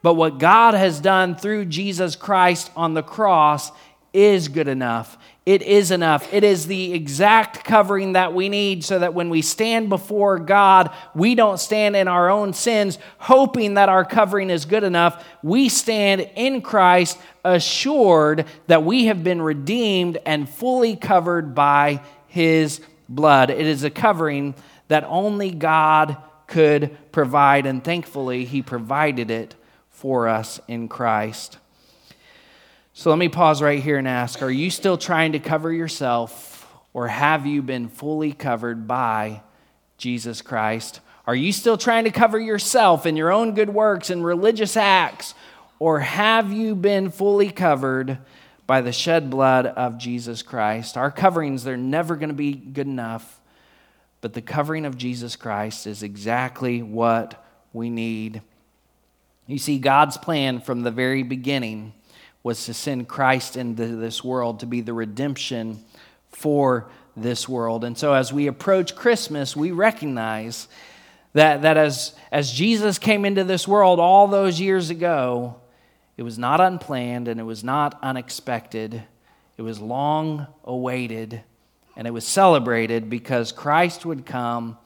But 0.02 0.14
what 0.14 0.38
God 0.38 0.74
has 0.74 1.00
done 1.00 1.34
through 1.34 1.66
Jesus 1.66 2.16
Christ 2.16 2.70
on 2.76 2.94
the 2.94 3.02
cross 3.02 3.72
is 4.14 4.48
good 4.48 4.68
enough. 4.68 5.18
It 5.44 5.60
is 5.60 5.90
enough. 5.90 6.32
It 6.32 6.44
is 6.44 6.66
the 6.66 6.94
exact 6.94 7.64
covering 7.64 8.14
that 8.14 8.32
we 8.32 8.48
need 8.48 8.84
so 8.84 8.98
that 9.00 9.12
when 9.12 9.28
we 9.28 9.42
stand 9.42 9.90
before 9.90 10.38
God, 10.38 10.94
we 11.14 11.34
don't 11.34 11.58
stand 11.60 11.96
in 11.96 12.08
our 12.08 12.30
own 12.30 12.54
sins 12.54 12.98
hoping 13.18 13.74
that 13.74 13.90
our 13.90 14.04
covering 14.04 14.48
is 14.48 14.64
good 14.64 14.84
enough. 14.84 15.22
We 15.42 15.68
stand 15.68 16.30
in 16.36 16.62
Christ 16.62 17.18
assured 17.44 18.46
that 18.68 18.84
we 18.84 19.06
have 19.06 19.22
been 19.22 19.42
redeemed 19.42 20.16
and 20.24 20.48
fully 20.48 20.96
covered 20.96 21.54
by 21.54 22.00
his 22.28 22.80
blood. 23.08 23.50
It 23.50 23.66
is 23.66 23.84
a 23.84 23.90
covering 23.90 24.54
that 24.88 25.04
only 25.04 25.50
God 25.50 26.16
could 26.46 26.96
provide, 27.12 27.66
and 27.66 27.82
thankfully, 27.82 28.44
he 28.44 28.62
provided 28.62 29.30
it 29.30 29.54
for 29.90 30.28
us 30.28 30.60
in 30.68 30.88
Christ. 30.88 31.58
So 32.96 33.10
let 33.10 33.18
me 33.18 33.28
pause 33.28 33.60
right 33.60 33.82
here 33.82 33.98
and 33.98 34.06
ask 34.06 34.40
Are 34.40 34.50
you 34.50 34.70
still 34.70 34.96
trying 34.96 35.32
to 35.32 35.40
cover 35.40 35.72
yourself, 35.72 36.72
or 36.92 37.08
have 37.08 37.44
you 37.44 37.60
been 37.60 37.88
fully 37.88 38.32
covered 38.32 38.86
by 38.86 39.42
Jesus 39.98 40.40
Christ? 40.40 41.00
Are 41.26 41.34
you 41.34 41.50
still 41.50 41.76
trying 41.76 42.04
to 42.04 42.12
cover 42.12 42.38
yourself 42.38 43.04
in 43.04 43.16
your 43.16 43.32
own 43.32 43.54
good 43.54 43.70
works 43.70 44.10
and 44.10 44.24
religious 44.24 44.76
acts, 44.76 45.34
or 45.80 46.00
have 46.00 46.52
you 46.52 46.76
been 46.76 47.10
fully 47.10 47.50
covered 47.50 48.18
by 48.64 48.80
the 48.80 48.92
shed 48.92 49.28
blood 49.28 49.66
of 49.66 49.98
Jesus 49.98 50.42
Christ? 50.42 50.96
Our 50.96 51.10
coverings, 51.10 51.64
they're 51.64 51.76
never 51.76 52.14
going 52.14 52.28
to 52.28 52.34
be 52.34 52.52
good 52.52 52.86
enough, 52.86 53.40
but 54.20 54.34
the 54.34 54.40
covering 54.40 54.86
of 54.86 54.96
Jesus 54.96 55.34
Christ 55.34 55.88
is 55.88 56.04
exactly 56.04 56.80
what 56.80 57.44
we 57.72 57.90
need. 57.90 58.40
You 59.48 59.58
see, 59.58 59.80
God's 59.80 60.16
plan 60.16 60.60
from 60.60 60.82
the 60.82 60.92
very 60.92 61.24
beginning 61.24 61.92
was 62.44 62.66
to 62.66 62.74
send 62.74 63.08
Christ 63.08 63.56
into 63.56 63.96
this 63.96 64.22
world 64.22 64.60
to 64.60 64.66
be 64.66 64.82
the 64.82 64.92
redemption 64.92 65.82
for 66.28 66.90
this 67.16 67.48
world. 67.48 67.84
And 67.84 67.96
so 67.96 68.12
as 68.12 68.32
we 68.32 68.46
approach 68.46 68.94
Christmas, 68.94 69.56
we 69.56 69.70
recognize 69.70 70.68
that, 71.32 71.62
that 71.62 71.78
as, 71.78 72.14
as 72.30 72.52
Jesus 72.52 72.98
came 72.98 73.24
into 73.24 73.44
this 73.44 73.66
world 73.66 73.98
all 73.98 74.28
those 74.28 74.60
years 74.60 74.90
ago, 74.90 75.56
it 76.18 76.22
was 76.22 76.38
not 76.38 76.60
unplanned 76.60 77.28
and 77.28 77.40
it 77.40 77.44
was 77.44 77.64
not 77.64 77.98
unexpected. 78.02 79.02
It 79.56 79.62
was 79.62 79.80
long 79.80 80.46
awaited 80.64 81.42
and 81.96 82.06
it 82.06 82.10
was 82.12 82.26
celebrated 82.26 83.08
because 83.08 83.52
Christ 83.52 84.04
would 84.04 84.26
come 84.26 84.76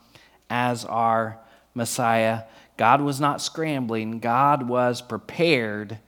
as 0.48 0.84
our 0.84 1.38
Messiah. 1.74 2.42
God 2.76 3.00
was 3.00 3.18
not 3.18 3.42
scrambling, 3.42 4.20
God 4.20 4.68
was 4.68 5.02
prepared 5.02 5.98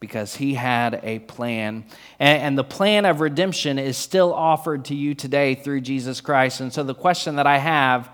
because 0.00 0.36
he 0.36 0.54
had 0.54 1.00
a 1.02 1.18
plan. 1.20 1.84
And, 2.18 2.42
and, 2.42 2.58
the 2.58 2.64
plan 2.64 3.04
of 3.04 3.20
redemption 3.20 3.78
is 3.78 3.96
still 3.96 4.32
offered 4.32 4.84
to 4.86 4.94
you 4.94 5.14
today 5.14 5.54
through 5.54 5.80
Jesus 5.80 6.20
Christ. 6.20 6.60
And 6.60 6.72
so 6.72 6.82
the 6.82 6.94
question 6.94 7.36
that 7.36 7.46
I 7.46 7.58
have 7.58 8.10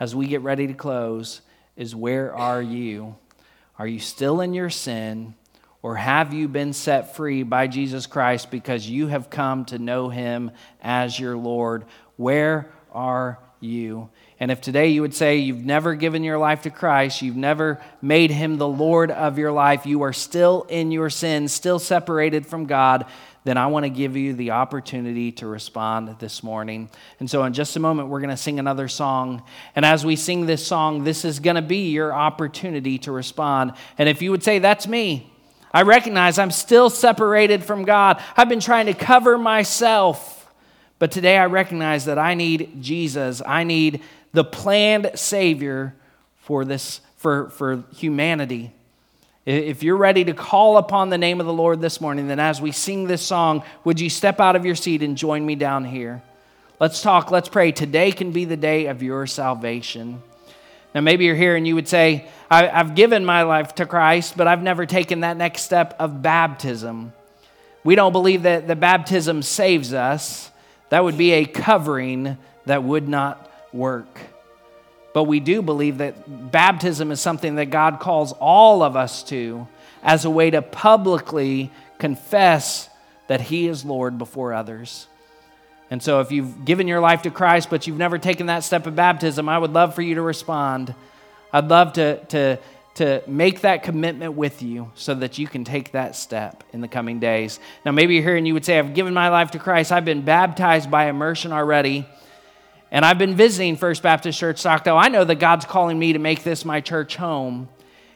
as 0.00 0.14
we 0.14 0.26
get 0.26 0.42
ready 0.42 0.66
to 0.66 0.74
close 0.74 1.40
is 1.76 1.94
where 1.94 2.34
are 2.34 2.60
you? 2.60 3.16
Are 3.78 3.86
you 3.86 4.00
still 4.00 4.40
in 4.40 4.52
your 4.52 4.70
sin? 4.70 5.34
Or 5.80 5.94
have 5.94 6.34
you 6.34 6.48
been 6.48 6.72
set 6.72 7.14
free 7.14 7.44
by 7.44 7.68
Jesus 7.68 8.06
Christ 8.06 8.50
because 8.50 8.88
you 8.88 9.06
have 9.06 9.30
come 9.30 9.64
to 9.66 9.78
know 9.78 10.08
him 10.08 10.50
as 10.82 11.18
your 11.18 11.36
Lord? 11.36 11.84
Where 12.16 12.68
are 12.92 13.38
you? 13.60 14.10
And 14.40 14.50
if 14.52 14.60
today 14.60 14.88
you 14.88 15.02
would 15.02 15.14
say 15.14 15.38
you've 15.38 15.64
never 15.64 15.94
given 15.94 16.22
your 16.22 16.38
life 16.38 16.62
to 16.62 16.70
Christ, 16.70 17.22
you've 17.22 17.36
never 17.36 17.80
made 18.00 18.30
him 18.30 18.56
the 18.56 18.68
Lord 18.68 19.10
of 19.10 19.36
your 19.36 19.50
life, 19.50 19.84
you 19.84 20.02
are 20.02 20.12
still 20.12 20.64
in 20.68 20.92
your 20.92 21.10
sin, 21.10 21.48
still 21.48 21.80
separated 21.80 22.46
from 22.46 22.66
God, 22.66 23.06
then 23.48 23.56
I 23.56 23.68
want 23.68 23.84
to 23.84 23.88
give 23.88 24.14
you 24.14 24.34
the 24.34 24.50
opportunity 24.50 25.32
to 25.32 25.46
respond 25.46 26.18
this 26.18 26.42
morning. 26.42 26.90
And 27.18 27.30
so, 27.30 27.44
in 27.44 27.54
just 27.54 27.76
a 27.76 27.80
moment, 27.80 28.08
we're 28.08 28.20
going 28.20 28.28
to 28.28 28.36
sing 28.36 28.58
another 28.58 28.88
song. 28.88 29.42
And 29.74 29.86
as 29.86 30.04
we 30.04 30.16
sing 30.16 30.44
this 30.44 30.66
song, 30.66 31.04
this 31.04 31.24
is 31.24 31.40
going 31.40 31.56
to 31.56 31.62
be 31.62 31.88
your 31.88 32.12
opportunity 32.12 32.98
to 32.98 33.12
respond. 33.12 33.72
And 33.96 34.06
if 34.06 34.20
you 34.20 34.32
would 34.32 34.42
say, 34.42 34.58
That's 34.58 34.86
me, 34.86 35.32
I 35.72 35.82
recognize 35.82 36.38
I'm 36.38 36.50
still 36.50 36.90
separated 36.90 37.64
from 37.64 37.84
God, 37.84 38.22
I've 38.36 38.50
been 38.50 38.60
trying 38.60 38.86
to 38.86 38.94
cover 38.94 39.38
myself. 39.38 40.37
But 40.98 41.10
today 41.12 41.38
I 41.38 41.46
recognize 41.46 42.06
that 42.06 42.18
I 42.18 42.34
need 42.34 42.82
Jesus. 42.82 43.40
I 43.46 43.64
need 43.64 44.02
the 44.32 44.44
planned 44.44 45.12
Savior 45.14 45.94
for, 46.40 46.64
this, 46.64 47.00
for, 47.16 47.50
for 47.50 47.84
humanity. 47.94 48.72
If 49.46 49.82
you're 49.82 49.96
ready 49.96 50.24
to 50.24 50.34
call 50.34 50.76
upon 50.76 51.08
the 51.08 51.16
name 51.16 51.40
of 51.40 51.46
the 51.46 51.52
Lord 51.52 51.80
this 51.80 52.00
morning, 52.00 52.28
then 52.28 52.40
as 52.40 52.60
we 52.60 52.72
sing 52.72 53.06
this 53.06 53.22
song, 53.22 53.62
would 53.84 53.98
you 53.98 54.10
step 54.10 54.40
out 54.40 54.56
of 54.56 54.66
your 54.66 54.74
seat 54.74 55.02
and 55.02 55.16
join 55.16 55.46
me 55.46 55.54
down 55.54 55.84
here? 55.84 56.22
Let's 56.80 57.00
talk, 57.00 57.30
let's 57.30 57.48
pray. 57.48 57.72
Today 57.72 58.12
can 58.12 58.30
be 58.30 58.44
the 58.44 58.56
day 58.56 58.86
of 58.86 59.02
your 59.02 59.26
salvation. 59.26 60.22
Now, 60.94 61.00
maybe 61.00 61.24
you're 61.24 61.34
here 61.34 61.56
and 61.56 61.66
you 61.66 61.74
would 61.74 61.88
say, 61.88 62.26
I've 62.50 62.94
given 62.94 63.24
my 63.24 63.42
life 63.42 63.74
to 63.76 63.86
Christ, 63.86 64.36
but 64.36 64.46
I've 64.46 64.62
never 64.62 64.86
taken 64.86 65.20
that 65.20 65.36
next 65.36 65.62
step 65.62 65.94
of 65.98 66.22
baptism. 66.22 67.12
We 67.84 67.94
don't 67.94 68.12
believe 68.12 68.42
that 68.42 68.66
the 68.66 68.76
baptism 68.76 69.42
saves 69.42 69.92
us. 69.92 70.50
That 70.90 71.04
would 71.04 71.18
be 71.18 71.32
a 71.32 71.44
covering 71.44 72.38
that 72.66 72.82
would 72.82 73.08
not 73.08 73.50
work. 73.72 74.18
But 75.12 75.24
we 75.24 75.40
do 75.40 75.62
believe 75.62 75.98
that 75.98 76.50
baptism 76.50 77.10
is 77.10 77.20
something 77.20 77.56
that 77.56 77.66
God 77.66 77.98
calls 77.98 78.32
all 78.32 78.82
of 78.82 78.96
us 78.96 79.22
to 79.24 79.66
as 80.02 80.24
a 80.24 80.30
way 80.30 80.50
to 80.50 80.62
publicly 80.62 81.70
confess 81.98 82.88
that 83.26 83.40
He 83.40 83.66
is 83.66 83.84
Lord 83.84 84.18
before 84.18 84.52
others. 84.52 85.06
And 85.90 86.02
so, 86.02 86.20
if 86.20 86.30
you've 86.30 86.64
given 86.64 86.86
your 86.86 87.00
life 87.00 87.22
to 87.22 87.30
Christ, 87.30 87.70
but 87.70 87.86
you've 87.86 87.96
never 87.96 88.18
taken 88.18 88.46
that 88.46 88.62
step 88.62 88.86
of 88.86 88.94
baptism, 88.94 89.48
I 89.48 89.58
would 89.58 89.72
love 89.72 89.94
for 89.94 90.02
you 90.02 90.16
to 90.16 90.22
respond. 90.22 90.94
I'd 91.52 91.68
love 91.68 91.94
to, 91.94 92.22
to, 92.26 92.58
to 92.98 93.22
make 93.26 93.62
that 93.62 93.82
commitment 93.82 94.34
with 94.34 94.62
you 94.62 94.90
so 94.94 95.14
that 95.14 95.38
you 95.38 95.46
can 95.46 95.64
take 95.64 95.92
that 95.92 96.14
step 96.14 96.62
in 96.72 96.80
the 96.80 96.88
coming 96.88 97.18
days. 97.18 97.58
Now, 97.84 97.92
maybe 97.92 98.14
you're 98.14 98.22
here 98.22 98.36
and 98.36 98.46
you 98.46 98.54
would 98.54 98.64
say, 98.64 98.78
I've 98.78 98.94
given 98.94 99.14
my 99.14 99.28
life 99.28 99.52
to 99.52 99.58
Christ. 99.58 99.90
I've 99.90 100.04
been 100.04 100.22
baptized 100.22 100.90
by 100.90 101.06
immersion 101.06 101.52
already. 101.52 102.06
And 102.90 103.04
I've 103.04 103.18
been 103.18 103.36
visiting 103.36 103.76
First 103.76 104.02
Baptist 104.02 104.38
Church 104.38 104.58
Stockdale. 104.58 104.96
I 104.96 105.08
know 105.08 105.24
that 105.24 105.36
God's 105.36 105.64
calling 105.64 105.98
me 105.98 106.12
to 106.12 106.18
make 106.18 106.42
this 106.42 106.64
my 106.64 106.80
church 106.80 107.16
home. 107.16 107.68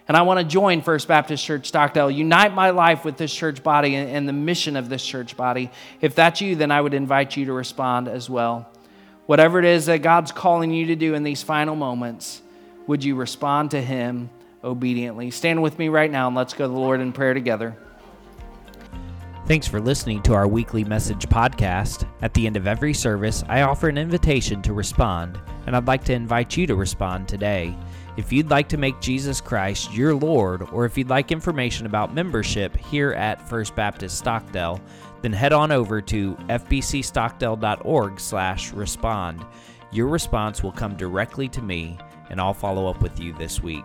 And 0.08 0.16
I 0.16 0.22
want 0.22 0.40
to 0.40 0.44
join 0.44 0.82
First 0.82 1.08
Baptist 1.08 1.44
Church 1.44 1.66
Stockdale, 1.66 2.10
unite 2.10 2.52
my 2.54 2.70
life 2.70 3.04
with 3.04 3.16
this 3.16 3.32
church 3.32 3.62
body 3.62 3.94
and 3.94 4.28
the 4.28 4.32
mission 4.32 4.76
of 4.76 4.88
this 4.88 5.04
church 5.04 5.36
body. 5.36 5.70
If 6.00 6.14
that's 6.14 6.40
you, 6.40 6.56
then 6.56 6.70
I 6.70 6.80
would 6.80 6.94
invite 6.94 7.36
you 7.36 7.44
to 7.46 7.52
respond 7.52 8.08
as 8.08 8.28
well. 8.28 8.68
Whatever 9.26 9.58
it 9.58 9.64
is 9.64 9.86
that 9.86 10.02
God's 10.02 10.32
calling 10.32 10.72
you 10.72 10.86
to 10.86 10.96
do 10.96 11.14
in 11.14 11.22
these 11.22 11.42
final 11.42 11.76
moments, 11.76 12.42
would 12.88 13.04
you 13.04 13.14
respond 13.14 13.70
to 13.70 13.80
Him 13.80 14.28
obediently? 14.64 15.30
Stand 15.30 15.62
with 15.62 15.78
me 15.78 15.88
right 15.88 16.10
now 16.10 16.26
and 16.26 16.36
let's 16.36 16.54
go 16.54 16.66
to 16.66 16.72
the 16.72 16.78
Lord 16.78 17.00
in 17.00 17.12
prayer 17.12 17.34
together. 17.34 17.76
Thanks 19.46 19.66
for 19.66 19.80
listening 19.80 20.22
to 20.22 20.34
our 20.34 20.46
weekly 20.46 20.84
message 20.84 21.28
podcast. 21.28 22.08
At 22.22 22.32
the 22.32 22.46
end 22.46 22.56
of 22.56 22.68
every 22.68 22.94
service, 22.94 23.42
I 23.48 23.62
offer 23.62 23.88
an 23.88 23.98
invitation 23.98 24.62
to 24.62 24.72
respond, 24.72 25.40
and 25.66 25.74
I'd 25.74 25.88
like 25.88 26.04
to 26.04 26.12
invite 26.12 26.56
you 26.56 26.64
to 26.68 26.76
respond 26.76 27.26
today. 27.26 27.76
If 28.16 28.32
you'd 28.32 28.50
like 28.50 28.68
to 28.68 28.76
make 28.76 29.00
Jesus 29.00 29.40
Christ 29.40 29.92
your 29.92 30.14
Lord, 30.14 30.62
or 30.70 30.84
if 30.84 30.96
you'd 30.96 31.10
like 31.10 31.32
information 31.32 31.86
about 31.86 32.14
membership 32.14 32.76
here 32.76 33.14
at 33.14 33.48
First 33.48 33.74
Baptist 33.74 34.16
Stockdale, 34.16 34.80
then 35.22 35.32
head 35.32 35.52
on 35.52 35.72
over 35.72 36.00
to 36.02 36.36
fbcstockdale.org/respond. 36.48 39.46
Your 39.90 40.06
response 40.06 40.62
will 40.62 40.72
come 40.72 40.96
directly 40.96 41.48
to 41.48 41.62
me, 41.62 41.98
and 42.30 42.40
I'll 42.40 42.54
follow 42.54 42.86
up 42.86 43.02
with 43.02 43.18
you 43.18 43.32
this 43.32 43.60
week. 43.60 43.84